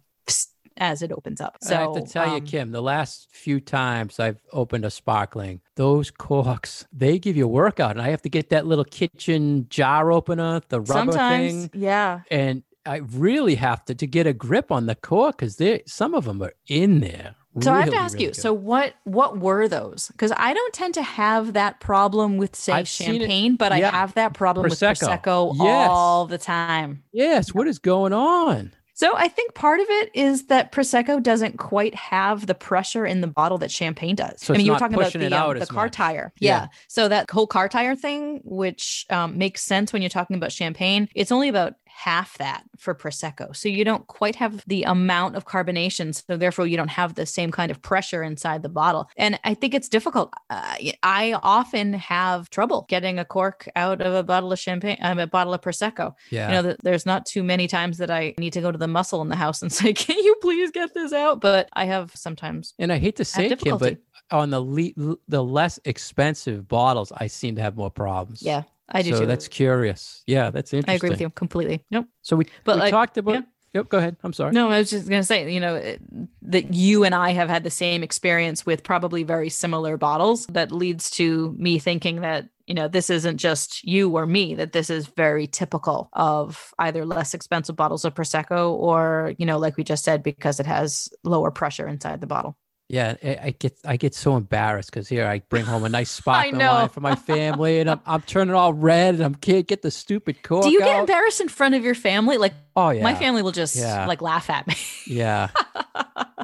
as 0.77 1.01
it 1.01 1.11
opens 1.11 1.41
up. 1.41 1.57
So 1.61 1.75
I 1.75 1.81
have 1.81 1.93
to 1.93 2.01
tell 2.01 2.27
you, 2.27 2.37
um, 2.37 2.45
Kim, 2.45 2.71
the 2.71 2.81
last 2.81 3.27
few 3.31 3.59
times 3.59 4.19
I've 4.19 4.41
opened 4.51 4.85
a 4.85 4.89
sparkling, 4.89 5.61
those 5.75 6.11
corks, 6.11 6.85
they 6.91 7.19
give 7.19 7.35
you 7.35 7.45
a 7.45 7.49
workout. 7.49 7.91
And 7.91 8.01
I 8.01 8.09
have 8.09 8.21
to 8.23 8.29
get 8.29 8.49
that 8.49 8.65
little 8.65 8.85
kitchen 8.85 9.67
jar 9.69 10.11
opener, 10.11 10.61
the 10.69 10.81
rubber 10.81 11.11
thing. 11.11 11.69
yeah. 11.73 12.21
And 12.29 12.63
I 12.85 12.97
really 12.97 13.55
have 13.55 13.85
to 13.85 13.95
to 13.95 14.07
get 14.07 14.25
a 14.25 14.33
grip 14.33 14.71
on 14.71 14.87
the 14.87 14.95
cork 14.95 15.37
because 15.37 15.57
they 15.57 15.83
some 15.85 16.15
of 16.15 16.25
them 16.25 16.41
are 16.41 16.53
in 16.67 16.99
there. 16.99 17.35
So 17.59 17.73
I 17.73 17.81
have 17.81 17.89
to 17.89 17.97
ask 17.97 18.13
really 18.13 18.25
you. 18.25 18.29
good. 18.31 18.37
So 18.37 18.53
what 18.53 18.93
what 19.03 19.39
were 19.39 19.67
those? 19.67 20.07
Because 20.09 20.31
I 20.37 20.53
don't 20.53 20.73
tend 20.73 20.93
to 20.93 21.01
have 21.03 21.53
that 21.53 21.79
problem 21.81 22.37
with 22.37 22.55
say 22.55 22.71
I've 22.73 22.87
champagne, 22.87 23.57
but 23.57 23.77
yeah. 23.77 23.89
I 23.89 23.91
have 23.91 24.13
that 24.13 24.33
problem 24.33 24.69
with 24.69 24.79
Prosecco. 24.79 25.21
prosecco 25.21 25.55
Yes. 25.57 25.89
all 25.91 26.27
the 26.27 26.37
time. 26.37 27.03
yes, 27.11 27.53
what 27.53 27.67
is 27.67 27.77
going 27.79 28.13
on? 28.13 28.71
So 28.93 29.17
I 29.17 29.29
think 29.29 29.55
part 29.55 29.79
of 29.79 29.87
it 29.89 30.11
is 30.13 30.45
that 30.47 30.71
prosecco 30.71 31.23
doesn't 31.23 31.57
quite 31.57 31.95
have 31.95 32.45
the 32.45 32.53
pressure 32.53 33.03
in 33.03 33.21
the 33.21 33.27
bottle 33.27 33.57
that 33.57 33.71
champagne 33.71 34.15
does. 34.15 34.39
So 34.41 34.53
I 34.53 34.57
mean, 34.57 34.65
you 34.67 34.73
were 34.73 34.77
talking 34.77 34.95
about 34.95 35.11
the, 35.11 35.25
um, 35.33 35.57
the 35.57 35.65
car 35.65 35.85
much. 35.85 35.93
tire. 35.93 36.31
Yeah. 36.39 36.49
Yeah. 36.61 36.67
So 36.87 37.07
that 37.07 37.29
whole 37.31 37.47
car 37.47 37.67
tire 37.67 37.95
thing, 37.95 38.41
which 38.43 39.07
um, 39.09 39.39
makes 39.39 39.63
sense 39.63 39.91
when 39.91 40.03
you're 40.03 40.09
talking 40.09 40.35
about 40.35 40.51
champagne, 40.51 41.09
it's 41.15 41.31
only 41.31 41.49
about 41.49 41.73
half 41.93 42.37
that 42.37 42.63
for 42.77 42.95
prosecco. 42.95 43.55
So 43.55 43.69
you 43.69 43.83
don't 43.83 44.07
quite 44.07 44.35
have 44.37 44.63
the 44.67 44.83
amount 44.83 45.35
of 45.35 45.45
carbonation. 45.45 46.13
So 46.15 46.37
therefore, 46.37 46.67
you 46.67 46.77
don't 46.77 46.89
have 46.89 47.15
the 47.15 47.25
same 47.25 47.51
kind 47.51 47.69
of 47.71 47.81
pressure 47.81 48.23
inside 48.23 48.63
the 48.63 48.69
bottle. 48.69 49.09
And 49.17 49.39
I 49.43 49.53
think 49.53 49.73
it's 49.73 49.89
difficult. 49.89 50.33
Uh, 50.49 50.75
I 51.03 51.37
often 51.43 51.93
have 51.93 52.49
trouble 52.49 52.85
getting 52.89 53.19
a 53.19 53.25
cork 53.25 53.67
out 53.75 54.01
of 54.01 54.13
a 54.13 54.23
bottle 54.23 54.51
of 54.51 54.59
champagne, 54.59 54.97
um, 55.01 55.19
a 55.19 55.27
bottle 55.27 55.53
of 55.53 55.61
prosecco 55.61 56.13
Yeah. 56.29 56.47
you 56.47 56.53
know 56.53 56.61
th- 56.63 56.77
there's 56.83 57.05
not 57.05 57.25
too 57.25 57.43
many 57.43 57.67
times 57.67 57.97
that 57.99 58.09
i 58.09 58.33
need 58.37 58.53
to 58.53 58.61
go 58.61 58.71
to 58.71 58.77
the 58.77 58.87
muscle 58.87 59.21
in 59.21 59.29
the 59.29 59.35
house 59.35 59.61
and 59.61 59.71
say 59.79 59.93
can 59.93 60.17
you 60.17 60.35
please 60.41 60.71
get 60.71 60.93
this 60.93 61.13
out 61.13 61.39
but 61.41 61.69
i 61.73 61.85
have 61.85 62.11
sometimes 62.15 62.73
and 62.79 62.91
I 62.91 62.97
hate 62.97 63.15
to 63.17 63.25
say 63.25 63.47
it, 63.47 63.59
Kim, 63.59 63.77
but 63.77 63.97
on 64.31 64.49
the 64.49 64.59
le- 64.61 65.17
the 65.27 65.43
less 65.43 65.79
expensive 65.85 66.67
bottles, 66.67 67.11
I 67.15 67.27
seem 67.27 67.55
to 67.55 67.61
have 67.61 67.75
more 67.75 67.91
problems. 67.91 68.41
yeah 68.41 68.63
i 68.91 69.01
do 69.01 69.11
so 69.11 69.19
too 69.21 69.25
that's 69.25 69.47
curious. 69.47 70.23
Yeah, 70.27 70.49
that's 70.51 70.73
interesting. 70.73 70.91
i 70.93 70.95
agree 70.95 71.09
with 71.09 71.21
you 71.21 71.29
completely 71.29 71.85
nope 71.91 72.07
So 72.21 72.35
we, 72.35 72.45
But, 72.63 72.75
we 72.75 72.81
like, 72.81 72.91
talked 72.91 73.17
about. 73.17 73.33
yeah. 73.35 73.41
Yep, 73.73 73.87
go 73.87 73.99
ahead. 73.99 74.17
I'm 74.23 74.33
sorry. 74.33 74.51
no 74.51 74.69
i 74.69 74.79
was 74.79 74.89
just 74.89 75.07
going 75.07 75.21
to 75.21 75.25
say 75.25 75.49
you 75.51 75.59
know 75.61 75.75
it- 75.75 76.01
that 76.41 76.73
you 76.73 77.05
and 77.05 77.15
i 77.15 77.31
have 77.31 77.47
had 77.47 77.63
the 77.63 77.69
same 77.69 78.03
experience 78.03 78.65
with 78.65 78.83
probably 78.83 79.23
very 79.23 79.49
similar 79.49 79.95
bottles 79.97 80.45
that 80.47 80.71
leads 80.73 81.09
to 81.11 81.55
me 81.57 81.79
thinking 81.79 82.19
that 82.21 82.49
you 82.67 82.73
know 82.75 82.87
this 82.89 83.09
isn't 83.09 83.37
just 83.37 83.81
you 83.85 84.09
or 84.17 84.25
me 84.25 84.55
that 84.55 84.73
this 84.73 84.89
is 84.89 85.07
very 85.07 85.47
typical 85.47 86.09
of 86.13 86.73
either 86.79 87.05
less 87.05 87.33
expensive 87.33 87.75
bottles 87.77 88.03
of 88.03 88.13
prosecco 88.13 88.71
or 88.73 89.33
you 89.37 89.45
know 89.45 89.57
like 89.57 89.77
we 89.77 89.83
just 89.85 90.03
said 90.03 90.21
because 90.21 90.59
it 90.59 90.65
has 90.65 91.07
lower 91.23 91.49
pressure 91.51 91.87
inside 91.87 92.19
the 92.19 92.27
bottle 92.27 92.57
Yeah, 92.91 93.15
I, 93.23 93.37
I 93.43 93.49
get 93.57 93.77
I 93.85 93.95
get 93.95 94.13
so 94.13 94.35
embarrassed 94.35 94.91
because 94.91 95.07
here 95.07 95.25
I 95.25 95.39
bring 95.47 95.63
home 95.63 95.85
a 95.85 95.89
nice 95.89 96.11
spot 96.19 96.51
wine 96.51 96.89
for 96.89 96.99
my 96.99 97.15
family, 97.15 97.79
and 97.79 97.89
I'm 97.89 98.01
I'm 98.05 98.21
turning 98.23 98.53
all 98.53 98.73
red, 98.73 99.15
and 99.15 99.23
I'm 99.23 99.35
can't 99.35 99.65
get 99.65 99.81
the 99.81 99.91
stupid 99.91 100.43
cork 100.43 100.63
do 100.65 100.69
you 100.71 100.79
get 100.79 100.89
out. 100.89 100.99
embarrassed 100.99 101.39
in 101.39 101.47
front 101.47 101.73
of 101.75 101.85
your 101.85 101.95
family 101.95 102.37
like 102.37 102.53
Oh 102.75 102.89
yeah, 102.89 103.01
my 103.03 103.15
family 103.15 103.43
will 103.43 103.53
just 103.53 103.77
Yeah. 103.77 104.05
like 104.07 104.21
laugh 104.21 104.49
at 104.49 104.67
me. 104.67 104.75
yeah. 105.07 105.47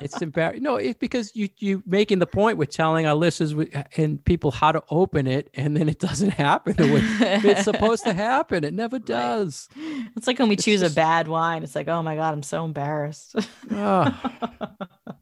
It's 0.01 0.21
embarrassing. 0.21 0.63
No, 0.63 0.75
it's 0.75 0.97
because 0.99 1.35
you 1.35 1.49
you 1.57 1.83
making 1.85 2.19
the 2.19 2.27
point 2.27 2.57
with 2.57 2.69
telling 2.69 3.05
our 3.05 3.15
listeners 3.15 3.53
and 3.97 4.23
people 4.25 4.51
how 4.51 4.71
to 4.71 4.83
open 4.89 5.27
it, 5.27 5.49
and 5.53 5.75
then 5.75 5.89
it 5.89 5.99
doesn't 5.99 6.31
happen 6.31 6.75
the 6.75 6.85
way 6.87 7.01
it's 7.49 7.63
supposed 7.63 8.03
to 8.05 8.13
happen. 8.13 8.63
It 8.63 8.73
never 8.73 8.99
does. 9.19 9.69
It's 10.15 10.27
like 10.27 10.39
when 10.39 10.49
we 10.49 10.55
It's 10.55 10.65
choose 10.65 10.81
just- 10.81 10.93
a 10.93 10.95
bad 10.95 11.27
wine. 11.27 11.63
It's 11.63 11.75
like, 11.75 11.87
oh 11.87 12.01
my 12.03 12.15
god, 12.15 12.33
I'm 12.33 12.43
so 12.43 12.65
embarrassed. 12.65 13.35
Oh. 13.71 14.21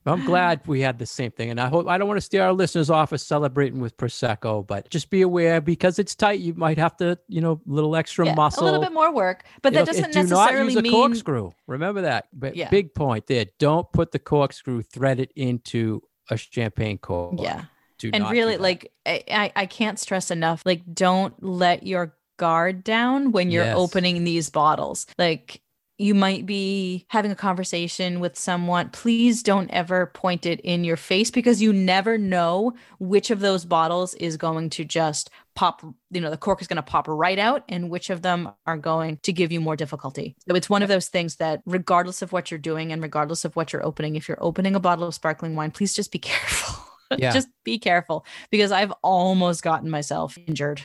I'm 0.07 0.23
glad 0.23 0.61
we 0.67 0.81
had 0.81 0.99
the 0.99 1.05
same 1.07 1.31
thing, 1.31 1.49
and 1.49 1.59
I 1.59 1.67
hope 1.67 1.88
I 1.88 1.97
don't 1.97 2.07
want 2.07 2.17
to 2.17 2.21
steer 2.21 2.43
our 2.43 2.53
listeners 2.53 2.91
off 2.91 3.11
of 3.11 3.19
celebrating 3.19 3.79
with 3.79 3.97
prosecco, 3.97 4.65
but 4.65 4.88
just 4.91 5.09
be 5.09 5.23
aware 5.23 5.59
because 5.61 5.97
it's 5.97 6.13
tight. 6.13 6.39
You 6.41 6.53
might 6.53 6.77
have 6.77 6.95
to, 6.97 7.17
you 7.27 7.41
know, 7.41 7.59
little 7.65 7.95
extra 7.95 8.25
Yeah, 8.27 8.35
muscle. 8.35 8.63
a 8.63 8.65
little 8.65 8.81
bit 8.81 8.91
more 8.93 9.11
work, 9.11 9.45
but 9.63 9.73
You 9.73 9.79
that 9.79 9.81
know, 9.81 9.85
doesn't 9.88 10.11
do 10.13 10.19
necessarily 10.19 10.57
not 10.57 10.63
use 10.65 10.75
a 10.75 10.81
mean 10.83 10.91
corkscrew. 10.91 11.51
Remember 11.65 12.01
that. 12.01 12.27
But 12.33 12.55
Yeah. 12.55 12.69
big 12.69 12.93
point 12.93 13.25
there. 13.25 13.45
Don't 13.57 13.91
put 13.93 14.11
the 14.11 14.19
corkscrew 14.19 14.64
threaded 14.82 15.32
into 15.36 16.01
a 16.30 16.38
champagne 16.38 16.97
cork. 16.97 17.36
yeah. 17.39 17.65
Do 17.97 18.10
And 18.13 18.30
really, 18.30 18.58
like 18.58 18.91
I, 19.06 19.23
I 19.32 19.51
I 19.56 19.65
can't 19.67 19.97
stress 19.97 20.30
enough. 20.30 20.62
Like, 20.65 20.82
don't 20.93 21.34
let 21.41 21.86
your 21.88 22.13
guard 22.38 22.84
down 22.84 23.32
when 23.32 23.49
you're 23.51 23.63
Yes. 23.63 23.78
opening 23.78 24.25
these 24.25 24.49
bottles. 24.49 25.06
Like 25.17 25.62
you 25.97 26.13
might 26.13 26.45
be 26.45 27.05
having 27.10 27.31
a 27.31 27.36
conversation 27.36 28.19
with 28.19 28.38
someone. 28.38 28.89
Please 28.89 29.41
don't 29.41 29.69
ever 29.71 30.08
point 30.08 30.45
it 30.45 30.60
in 30.62 30.84
your 30.84 30.97
face 30.97 31.31
because 31.31 31.62
you 31.62 31.71
never 31.71 32.17
know 32.17 32.73
which 32.99 33.31
of 33.31 33.39
those 33.39 33.63
bottles 33.63 34.13
is 34.15 34.36
going 34.36 34.69
to 34.71 34.84
just 34.84 35.29
pop, 35.55 35.81
you 36.12 36.19
know, 36.19 36.29
the 36.29 36.38
cork 36.38 36.62
is 36.62 36.67
going 36.67 36.75
to 36.75 36.84
pop 36.84 37.08
right 37.08 37.39
out 37.39 37.63
and 37.69 37.89
which 37.89 38.10
of 38.10 38.21
them 38.21 38.51
are 38.65 38.77
going 38.77 39.17
to 39.23 39.31
give 39.31 39.53
you 39.53 39.62
more 39.62 39.77
difficulty. 39.77 40.36
So 40.49 40.55
it's 40.55 40.69
one 40.69 40.84
of 40.84 40.89
those 40.89 41.08
things 41.08 41.38
that 41.38 41.62
regardless 41.65 42.21
of 42.21 42.34
what 42.34 42.51
you're 42.51 42.58
doing 42.58 42.91
and 42.91 43.01
regardless 43.01 43.45
of 43.45 43.55
what 43.55 43.71
you're 43.71 43.86
opening, 43.86 44.15
if 44.15 44.27
you're 44.27 44.43
opening 44.43 44.75
a 44.75 44.81
bottle 44.81 45.08
of 45.08 45.13
sparkling 45.13 45.55
wine, 45.55 45.71
please 45.71 45.93
just 45.93 46.12
be 46.12 46.19
careful. 46.19 46.84
Yeah. 47.17 47.31
just 47.31 47.49
be 47.63 47.77
careful 47.77 48.25
because 48.49 48.71
I've 48.71 48.91
almost 49.03 49.62
gotten 49.62 49.91
myself 49.91 50.38
injured 50.47 50.81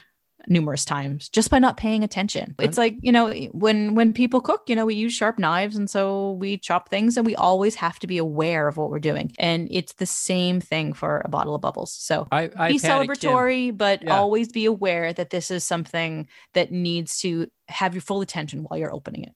numerous 0.49 0.85
times 0.85 1.29
just 1.29 1.51
by 1.51 1.59
not 1.59 1.77
paying 1.77 2.03
attention. 2.05 2.55
It's 2.59 2.79
like, 2.79 2.97
you 3.01 3.13
know, 3.13 3.33
when 3.53 3.95
when 3.95 4.13
people 4.13 4.41
cook, 4.41 4.63
you 4.67 4.77
know, 4.77 4.87
we 4.87 4.95
use 4.95 5.13
sharp 5.13 5.39
knives 5.39 5.77
and 5.77 5.89
so 5.89 6.33
we 6.33 6.59
chop 6.59 6.89
things 6.89 7.17
and 7.17 7.27
we 7.27 7.35
always 7.37 7.75
have 7.77 7.99
to 8.01 8.07
be 8.07 8.19
aware 8.19 8.69
of 8.69 8.77
what 8.77 8.91
we're 8.91 8.99
doing. 8.99 9.33
And 9.39 9.69
it's 9.71 9.95
the 9.95 10.07
same 10.07 10.61
thing 10.61 10.93
for 10.93 11.23
a 11.25 11.29
bottle 11.29 11.55
of 11.55 11.61
bubbles. 11.61 11.93
So 11.93 12.27
I, 12.31 12.47
be 12.47 12.55
had 12.55 12.67
it, 12.67 12.81
celebratory, 12.81 13.77
but 13.77 14.03
Yeah. 14.03 14.19
always 14.19 14.49
be 14.49 14.65
aware 14.65 15.13
that 15.13 15.31
this 15.31 15.51
is 15.51 15.65
something 15.65 16.29
that 16.55 16.71
needs 16.73 17.21
to 17.21 17.49
have 17.69 17.95
your 17.95 18.03
full 18.03 18.21
attention 18.21 18.61
while 18.65 18.79
you're 18.79 18.95
opening 18.95 19.25
it. 19.25 19.33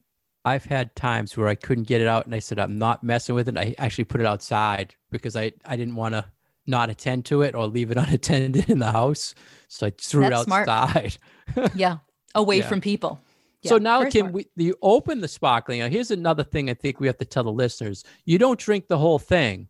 I've 0.46 0.66
had 0.66 0.94
times 0.94 1.36
where 1.36 1.48
I 1.48 1.54
couldn't 1.54 1.86
get 1.88 2.02
it 2.02 2.06
out, 2.06 2.26
and 2.26 2.34
I 2.34 2.38
said 2.38 2.58
I'm 2.58 2.78
not 2.78 3.02
messing 3.02 3.34
with 3.34 3.48
it. 3.48 3.56
I 3.56 3.74
actually 3.78 4.04
put 4.04 4.20
it 4.20 4.26
outside 4.26 4.94
because 5.10 5.36
I 5.36 5.52
I 5.64 5.76
didn't 5.76 5.94
want 5.94 6.14
to 6.14 6.26
not 6.66 6.90
attend 6.90 7.24
to 7.26 7.42
it 7.42 7.54
or 7.54 7.66
leave 7.66 7.90
it 7.90 7.96
unattended 8.04 8.68
in 8.70 8.78
the 8.78 8.92
house, 8.92 9.34
so 9.68 9.86
I 9.86 9.92
threw 9.98 10.22
That's 10.28 10.46
it 10.46 10.52
outside. 10.52 11.18
Yeah. 11.74 11.98
Away 12.34 12.58
Yeah. 12.58 12.68
from 12.68 12.80
people. 12.80 13.20
so 13.64 13.78
now, 13.78 14.00
very 14.00 14.10
Kim, 14.10 14.20
smart. 14.30 14.34
we, 14.56 14.64
you 14.64 14.74
open 14.82 15.20
the 15.20 15.28
sparkling. 15.28 15.80
Now, 15.80 15.88
here's 15.88 16.10
another 16.10 16.42
thing 16.44 16.68
I 16.70 16.74
think 16.74 17.00
we 17.00 17.06
have 17.06 17.18
to 17.18 17.24
tell 17.24 17.44
the 17.44 17.52
listeners: 17.52 18.02
you 18.24 18.38
don't 18.38 18.58
drink 18.58 18.88
the 18.88 18.98
whole 18.98 19.18
thing. 19.18 19.68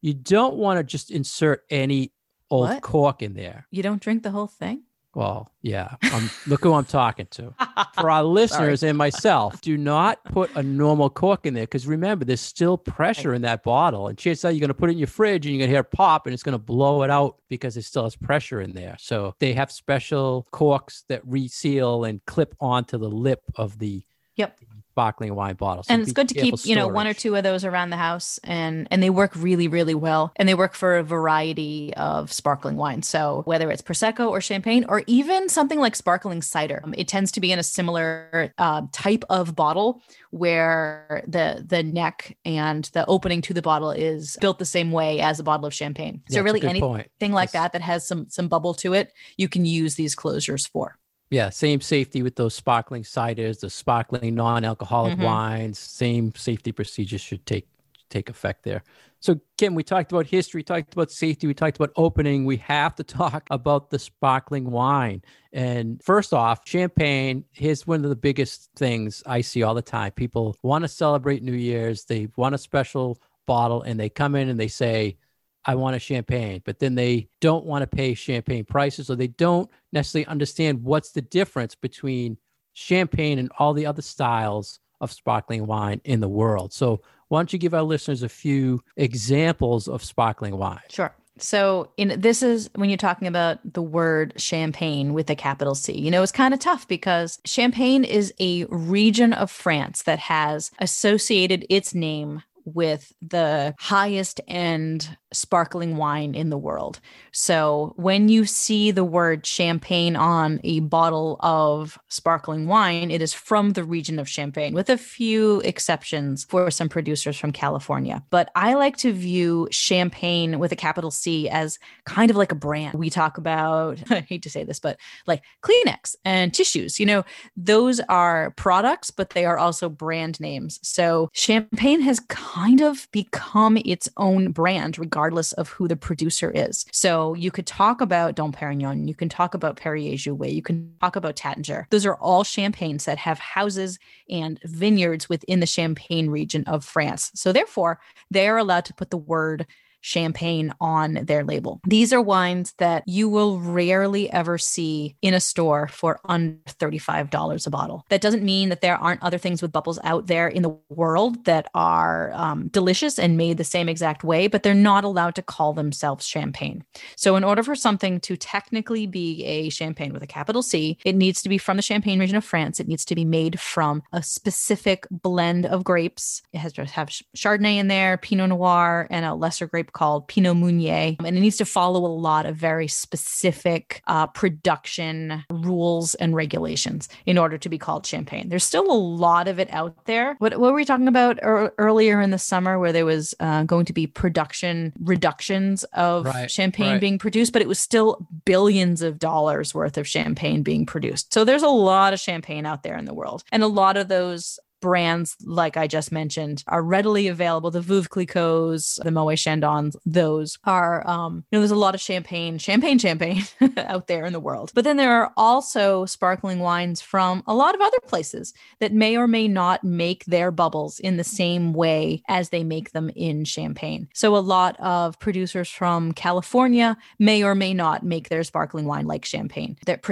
You 0.00 0.14
don't 0.14 0.56
want 0.56 0.78
to 0.78 0.84
just 0.84 1.10
insert 1.10 1.64
any 1.70 2.12
old 2.50 2.68
What? 2.68 2.82
cork 2.82 3.22
in 3.22 3.34
there. 3.34 3.66
you 3.70 3.82
don't 3.82 4.02
drink 4.02 4.22
the 4.24 4.30
whole 4.30 4.46
thing? 4.48 4.82
Well, 5.14 5.52
yeah. 5.60 5.96
I'm, 6.02 6.30
look 6.46 6.62
who 6.62 6.72
I'm 6.72 6.86
talking 6.86 7.26
to. 7.32 7.54
For 7.94 8.10
our 8.10 8.24
listeners 8.24 8.82
and 8.82 8.96
myself, 8.96 9.60
do 9.60 9.76
not 9.76 10.24
put 10.24 10.50
a 10.56 10.62
normal 10.62 11.10
cork 11.10 11.44
in 11.44 11.52
there 11.52 11.64
because 11.64 11.86
remember, 11.86 12.24
there's 12.24 12.40
still 12.40 12.78
pressure 12.78 13.34
in 13.34 13.42
that 13.42 13.62
bottle. 13.62 14.08
And 14.08 14.16
chances 14.16 14.44
are 14.44 14.50
you're 14.50 14.60
going 14.60 14.68
to 14.68 14.74
put 14.74 14.88
it 14.88 14.92
in 14.92 14.98
your 14.98 15.08
fridge 15.08 15.44
and 15.44 15.54
you're 15.54 15.60
going 15.60 15.68
to 15.68 15.72
hear 15.72 15.80
it 15.80 15.90
pop 15.90 16.26
and 16.26 16.32
it's 16.32 16.42
going 16.42 16.54
to 16.54 16.58
blow 16.58 17.02
it 17.02 17.10
out 17.10 17.36
because 17.48 17.76
it 17.76 17.82
still 17.82 18.04
has 18.04 18.16
pressure 18.16 18.62
in 18.62 18.72
there. 18.72 18.96
So 18.98 19.34
they 19.38 19.52
have 19.52 19.70
special 19.70 20.46
corks 20.50 21.04
that 21.08 21.20
reseal 21.26 22.04
and 22.04 22.24
clip 22.24 22.54
onto 22.60 22.96
the 22.96 23.10
lip 23.10 23.42
of 23.56 23.78
the 23.78 24.04
Yep. 24.36 24.58
Sparkling 24.92 25.34
wine 25.34 25.54
bottle. 25.54 25.82
So 25.82 25.94
and 25.94 26.02
it's 26.02 26.12
good 26.12 26.28
to 26.28 26.34
keep 26.34 26.52
careful 26.52 26.68
you 26.68 26.76
know 26.76 26.86
one 26.86 27.06
or 27.06 27.14
two 27.14 27.34
of 27.34 27.42
those 27.42 27.64
around 27.64 27.90
the 27.90 27.96
house 27.96 28.38
and 28.44 28.86
and 28.90 29.02
they 29.02 29.08
work 29.08 29.32
really 29.34 29.66
really 29.66 29.94
well 29.94 30.32
and 30.36 30.46
they 30.46 30.54
work 30.54 30.74
for 30.74 30.98
a 30.98 31.02
variety 31.02 31.94
of 31.96 32.30
sparkling 32.30 32.76
wines 32.76 33.08
so 33.08 33.40
whether 33.46 33.70
it's 33.70 33.80
prosecco 33.80 34.28
or 34.28 34.42
champagne 34.42 34.84
or 34.90 35.02
even 35.06 35.48
something 35.48 35.78
like 35.78 35.96
sparkling 35.96 36.42
cider 36.42 36.82
um, 36.84 36.94
it 36.98 37.08
tends 37.08 37.32
to 37.32 37.40
be 37.40 37.50
in 37.52 37.58
a 37.58 37.62
similar 37.62 38.52
uh, 38.58 38.82
type 38.92 39.24
of 39.30 39.56
bottle 39.56 40.02
where 40.30 41.24
the 41.26 41.64
the 41.66 41.82
neck 41.82 42.36
and 42.44 42.84
the 42.92 43.06
opening 43.06 43.40
to 43.40 43.54
the 43.54 43.62
bottle 43.62 43.90
is 43.90 44.36
built 44.42 44.58
the 44.58 44.66
same 44.66 44.92
way 44.92 45.20
as 45.20 45.40
a 45.40 45.42
bottle 45.42 45.64
of 45.64 45.72
champagne 45.72 46.20
so 46.28 46.40
a 46.40 46.42
really 46.42 46.62
anything 46.62 46.82
point. 46.82 47.10
like 47.20 47.50
That's- 47.52 47.52
that 47.52 47.72
that 47.72 47.82
has 47.82 48.06
some 48.06 48.28
some 48.28 48.48
bubble 48.48 48.74
to 48.74 48.92
it 48.92 49.10
you 49.38 49.48
can 49.48 49.64
use 49.64 49.94
these 49.94 50.14
closures 50.14 50.68
for 50.68 50.98
Yeah, 51.32 51.48
same 51.48 51.80
safety 51.80 52.22
with 52.22 52.36
those 52.36 52.54
sparkling 52.54 53.04
ciders, 53.04 53.60
the 53.60 53.70
sparkling 53.70 54.34
non-alcoholic 54.34 55.14
Mhm. 55.14 55.24
wines. 55.24 55.78
Same 55.78 56.34
safety 56.36 56.72
procedures 56.72 57.22
should 57.22 57.46
take 57.46 57.66
take 58.10 58.28
effect 58.28 58.64
there. 58.64 58.82
So, 59.20 59.40
Kim, 59.56 59.74
we 59.74 59.82
talked 59.82 60.12
about 60.12 60.26
history, 60.26 60.58
we 60.58 60.64
talked 60.64 60.92
about 60.92 61.10
safety, 61.10 61.46
we 61.46 61.54
talked 61.54 61.76
about 61.76 61.90
opening. 61.96 62.44
We 62.44 62.58
have 62.58 62.94
to 62.96 63.04
talk 63.04 63.46
about 63.50 63.88
the 63.88 63.98
sparkling 63.98 64.70
wine. 64.70 65.22
And 65.54 66.02
first 66.04 66.34
off, 66.34 66.60
champagne. 66.66 67.46
Here's 67.52 67.86
one 67.86 68.04
of 68.04 68.10
the 68.10 68.16
biggest 68.16 68.68
things 68.76 69.22
I 69.24 69.40
see 69.40 69.62
all 69.62 69.74
the 69.74 69.80
time. 69.80 70.12
People 70.12 70.54
want 70.62 70.82
to 70.82 70.88
celebrate 70.88 71.42
New 71.42 71.54
Year's. 71.54 72.04
They 72.04 72.28
want 72.36 72.54
a 72.54 72.58
special 72.58 73.18
bottle, 73.46 73.80
and 73.80 73.98
they 73.98 74.10
come 74.10 74.34
in 74.34 74.50
and 74.50 74.60
they 74.60 74.68
say, 74.68 75.16
I 75.64 75.74
want 75.74 75.96
a 75.96 75.98
champagne, 75.98 76.62
but 76.64 76.78
then 76.78 76.94
they 76.94 77.28
don't 77.40 77.64
want 77.64 77.82
to 77.82 77.86
pay 77.86 78.14
champagne 78.14 78.64
prices, 78.64 79.10
or 79.10 79.16
they 79.16 79.28
don't 79.28 79.70
necessarily 79.92 80.26
understand 80.26 80.82
what's 80.82 81.12
the 81.12 81.22
difference 81.22 81.74
between 81.74 82.36
champagne 82.72 83.38
and 83.38 83.50
all 83.58 83.72
the 83.72 83.86
other 83.86 84.02
styles 84.02 84.80
of 85.00 85.12
sparkling 85.12 85.66
wine 85.66 86.00
in 86.04 86.20
the 86.20 86.28
world. 86.28 86.72
So, 86.72 87.00
why 87.28 87.38
don't 87.38 87.52
you 87.52 87.58
give 87.58 87.74
our 87.74 87.82
listeners 87.82 88.22
a 88.22 88.28
few 88.28 88.82
examples 88.96 89.88
of 89.88 90.04
sparkling 90.04 90.56
wine? 90.58 90.80
Sure. 90.90 91.14
So 91.38 91.90
in 91.96 92.20
this 92.20 92.42
is 92.42 92.68
when 92.74 92.90
you're 92.90 92.98
talking 92.98 93.26
about 93.26 93.58
the 93.72 93.82
word 93.82 94.34
champagne 94.36 95.14
with 95.14 95.30
a 95.30 95.34
capital 95.34 95.74
C. 95.74 95.98
You 95.98 96.10
know, 96.10 96.22
it's 96.22 96.32
kind 96.32 96.52
of 96.52 96.60
tough 96.60 96.86
because 96.86 97.40
Champagne 97.44 98.04
is 98.04 98.34
a 98.38 98.64
region 98.66 99.32
of 99.32 99.50
France 99.50 100.02
that 100.02 100.18
has 100.18 100.70
associated 100.78 101.66
its 101.70 101.94
name 101.94 102.42
with 102.64 103.12
the 103.20 103.74
highest 103.78 104.40
end 104.48 105.16
sparkling 105.32 105.96
wine 105.96 106.34
in 106.34 106.50
the 106.50 106.58
world. 106.58 107.00
So 107.32 107.94
when 107.96 108.28
you 108.28 108.44
see 108.44 108.90
the 108.90 109.04
word 109.04 109.46
champagne 109.46 110.16
on 110.16 110.60
a 110.62 110.80
bottle 110.80 111.36
of 111.40 111.98
sparkling 112.08 112.66
wine, 112.66 113.10
it 113.10 113.22
is 113.22 113.32
from 113.32 113.72
the 113.72 113.84
region 113.84 114.18
of 114.18 114.28
Champagne, 114.28 114.74
with 114.74 114.90
a 114.90 114.98
few 114.98 115.60
exceptions 115.60 116.44
for 116.44 116.70
some 116.70 116.88
producers 116.88 117.36
from 117.36 117.52
California. 117.52 118.22
But 118.30 118.50
I 118.54 118.74
like 118.74 118.96
to 118.98 119.12
view 119.12 119.68
champagne 119.70 120.58
with 120.58 120.72
a 120.72 120.76
capital 120.76 121.10
C 121.10 121.48
as 121.48 121.78
kind 122.04 122.30
of 122.30 122.36
like 122.36 122.52
a 122.52 122.56
brand. 122.56 122.94
We 122.94 123.10
talk 123.10 123.38
about, 123.38 123.98
I 124.10 124.20
hate 124.20 124.42
to 124.42 124.50
say 124.50 124.64
this, 124.64 124.80
but 124.80 124.98
like 125.26 125.42
Kleenex 125.62 126.16
and 126.24 126.52
tissues, 126.52 127.00
you 127.00 127.06
know, 127.06 127.24
those 127.56 128.00
are 128.08 128.52
products, 128.52 129.10
but 129.10 129.30
they 129.30 129.44
are 129.44 129.58
also 129.58 129.88
brand 129.88 130.40
names. 130.40 130.78
So 130.82 131.30
champagne 131.32 132.00
has 132.02 132.20
kind 132.52 132.82
of 132.82 133.08
become 133.12 133.78
its 133.78 134.10
own 134.18 134.52
brand, 134.52 134.98
regardless 134.98 135.52
of 135.54 135.70
who 135.70 135.88
the 135.88 135.96
producer 135.96 136.50
is. 136.54 136.84
So 136.92 137.32
you 137.32 137.50
could 137.50 137.66
talk 137.66 138.02
about 138.02 138.34
Dom 138.34 138.52
Perignon, 138.52 139.08
you 139.08 139.14
can 139.14 139.30
talk 139.30 139.54
about 139.54 139.76
Perrier 139.76 140.14
Jouet, 140.14 140.52
you 140.52 140.60
can 140.60 140.94
talk 141.00 141.16
about 141.16 141.34
Taittinger. 141.34 141.86
Those 141.88 142.04
are 142.04 142.16
all 142.16 142.44
champagnes 142.44 143.06
that 143.06 143.16
have 143.16 143.38
houses 143.38 143.98
and 144.28 144.60
vineyards 144.64 145.30
within 145.30 145.60
the 145.60 145.66
Champagne 145.66 146.28
region 146.28 146.62
of 146.64 146.84
France. 146.84 147.30
So 147.34 147.52
therefore, 147.52 148.00
they 148.30 148.48
are 148.48 148.58
allowed 148.58 148.84
to 148.84 148.94
put 148.94 149.08
the 149.08 149.16
word 149.16 149.66
champagne 150.02 150.74
on 150.80 151.14
their 151.22 151.44
label. 151.44 151.80
These 151.86 152.12
are 152.12 152.20
wines 152.20 152.74
that 152.78 153.02
you 153.06 153.28
will 153.28 153.58
rarely 153.58 154.30
ever 154.30 154.58
see 154.58 155.16
in 155.22 155.32
a 155.32 155.40
store 155.40 155.88
for 155.88 156.20
under 156.26 156.58
$35 156.66 157.66
a 157.66 157.70
bottle. 157.70 158.04
That 158.10 158.20
doesn't 158.20 158.42
mean 158.42 158.68
that 158.68 158.82
there 158.82 158.96
aren't 158.96 159.22
other 159.22 159.38
things 159.38 159.62
with 159.62 159.72
bubbles 159.72 159.98
out 160.04 160.26
there 160.26 160.48
in 160.48 160.62
the 160.62 160.76
world 160.90 161.44
that 161.46 161.70
are 161.74 162.32
um, 162.34 162.68
delicious 162.68 163.18
and 163.18 163.36
made 163.36 163.56
the 163.56 163.64
same 163.64 163.88
exact 163.88 164.24
way, 164.24 164.48
but 164.48 164.62
they're 164.62 164.74
not 164.74 165.04
allowed 165.04 165.34
to 165.36 165.42
call 165.42 165.72
themselves 165.72 166.26
champagne. 166.26 166.84
So, 167.16 167.36
in 167.36 167.44
order 167.44 167.62
for 167.62 167.74
something 167.74 168.20
to 168.20 168.36
technically 168.36 169.06
be 169.06 169.44
a 169.44 169.68
champagne 169.70 170.12
with 170.12 170.22
a 170.22 170.26
capital 170.26 170.62
C, 170.62 170.98
it 171.04 171.14
needs 171.14 171.42
to 171.42 171.48
be 171.48 171.58
from 171.58 171.76
the 171.76 171.82
Champagne 171.82 172.18
region 172.18 172.36
of 172.36 172.44
France. 172.44 172.80
It 172.80 172.88
needs 172.88 173.04
to 173.06 173.14
be 173.14 173.24
made 173.24 173.60
from 173.60 174.02
a 174.12 174.22
specific 174.22 175.06
blend 175.10 175.66
of 175.66 175.84
grapes. 175.84 176.42
It 176.52 176.58
has 176.58 176.72
to 176.74 176.84
have 176.84 177.08
Chardonnay 177.36 177.76
in 177.76 177.88
there, 177.88 178.16
Pinot 178.18 178.48
Noir, 178.48 179.06
and 179.10 179.24
a 179.24 179.34
lesser 179.34 179.66
grape 179.66 179.91
called 179.92 180.28
Pinot 180.28 180.56
Meunier. 180.56 181.16
And 181.24 181.36
it 181.36 181.40
needs 181.40 181.56
to 181.58 181.64
follow 181.64 182.04
a 182.04 182.08
lot 182.08 182.46
of 182.46 182.56
very 182.56 182.88
specific 182.88 184.02
uh, 184.06 184.26
production 184.26 185.44
rules 185.50 186.14
and 186.16 186.34
regulations 186.34 187.08
in 187.26 187.38
order 187.38 187.58
to 187.58 187.68
be 187.68 187.78
called 187.78 188.06
champagne. 188.06 188.48
There's 188.48 188.64
still 188.64 188.90
a 188.90 188.92
lot 188.92 189.48
of 189.48 189.58
it 189.58 189.72
out 189.72 190.04
there. 190.06 190.36
What, 190.38 190.58
what 190.58 190.72
were 190.72 190.76
we 190.76 190.84
talking 190.84 191.08
about 191.08 191.38
er- 191.42 191.72
earlier 191.78 192.20
in 192.20 192.30
the 192.30 192.38
summer 192.38 192.78
where 192.78 192.92
there 192.92 193.06
was 193.06 193.34
uh, 193.40 193.64
going 193.64 193.84
to 193.86 193.92
be 193.92 194.06
production 194.06 194.92
reductions 195.00 195.84
of 195.92 196.26
Right, 196.26 196.50
champagne 196.50 196.92
right. 196.92 197.00
being 197.00 197.18
produced, 197.18 197.52
but 197.52 197.62
it 197.62 197.68
was 197.68 197.78
still 197.78 198.26
billions 198.44 199.02
of 199.02 199.18
dollars 199.18 199.74
worth 199.74 199.98
of 199.98 200.06
champagne 200.06 200.62
being 200.62 200.86
produced. 200.86 201.32
So 201.32 201.44
there's 201.44 201.62
a 201.62 201.68
lot 201.68 202.12
of 202.12 202.20
champagne 202.20 202.66
out 202.66 202.82
there 202.82 202.96
in 202.96 203.04
the 203.04 203.14
world. 203.14 203.44
And 203.52 203.62
a 203.62 203.66
lot 203.68 203.96
of 203.96 204.08
those 204.08 204.58
brands, 204.82 205.36
like 205.44 205.78
I 205.78 205.86
just 205.86 206.12
mentioned, 206.12 206.62
are 206.66 206.82
readily 206.82 207.28
available. 207.28 207.70
The 207.70 207.80
Veuve 207.80 208.10
Clicquot's, 208.10 209.00
the 209.02 209.10
Moet 209.10 209.38
Chandons, 209.38 209.96
those 210.04 210.58
are, 210.64 211.08
um, 211.08 211.44
you 211.50 211.56
know, 211.56 211.60
there's 211.60 211.70
a 211.70 211.76
lot 211.76 211.94
of 211.94 212.00
champagne, 212.02 212.58
champagne, 212.58 212.98
champagne 212.98 213.44
out 213.78 214.08
there 214.08 214.26
in 214.26 214.34
the 214.34 214.40
world. 214.40 214.72
But 214.74 214.84
then 214.84 214.98
there 214.98 215.14
are 215.14 215.32
also 215.38 216.04
sparkling 216.04 216.58
wines 216.58 217.00
from 217.00 217.42
a 217.46 217.54
lot 217.54 217.74
of 217.74 217.80
other 217.80 218.00
places 218.06 218.52
that 218.80 218.92
may 218.92 219.16
or 219.16 219.26
may 219.26 219.48
not 219.48 219.82
make 219.82 220.26
their 220.26 220.50
bubbles 220.50 221.00
in 221.00 221.16
the 221.16 221.24
same 221.24 221.72
way 221.72 222.22
as 222.28 222.50
they 222.50 222.64
make 222.64 222.92
them 222.92 223.10
in 223.16 223.44
champagne. 223.44 224.08
So 224.12 224.36
a 224.36 224.38
lot 224.38 224.78
of 224.80 225.18
producers 225.18 225.70
from 225.70 226.12
California 226.12 226.96
may 227.18 227.42
or 227.42 227.54
may 227.54 227.72
not 227.72 228.02
make 228.02 228.28
their 228.28 228.44
sparkling 228.44 228.86
wine 228.86 229.06
like 229.06 229.24
champagne. 229.24 229.78
That 229.86 230.02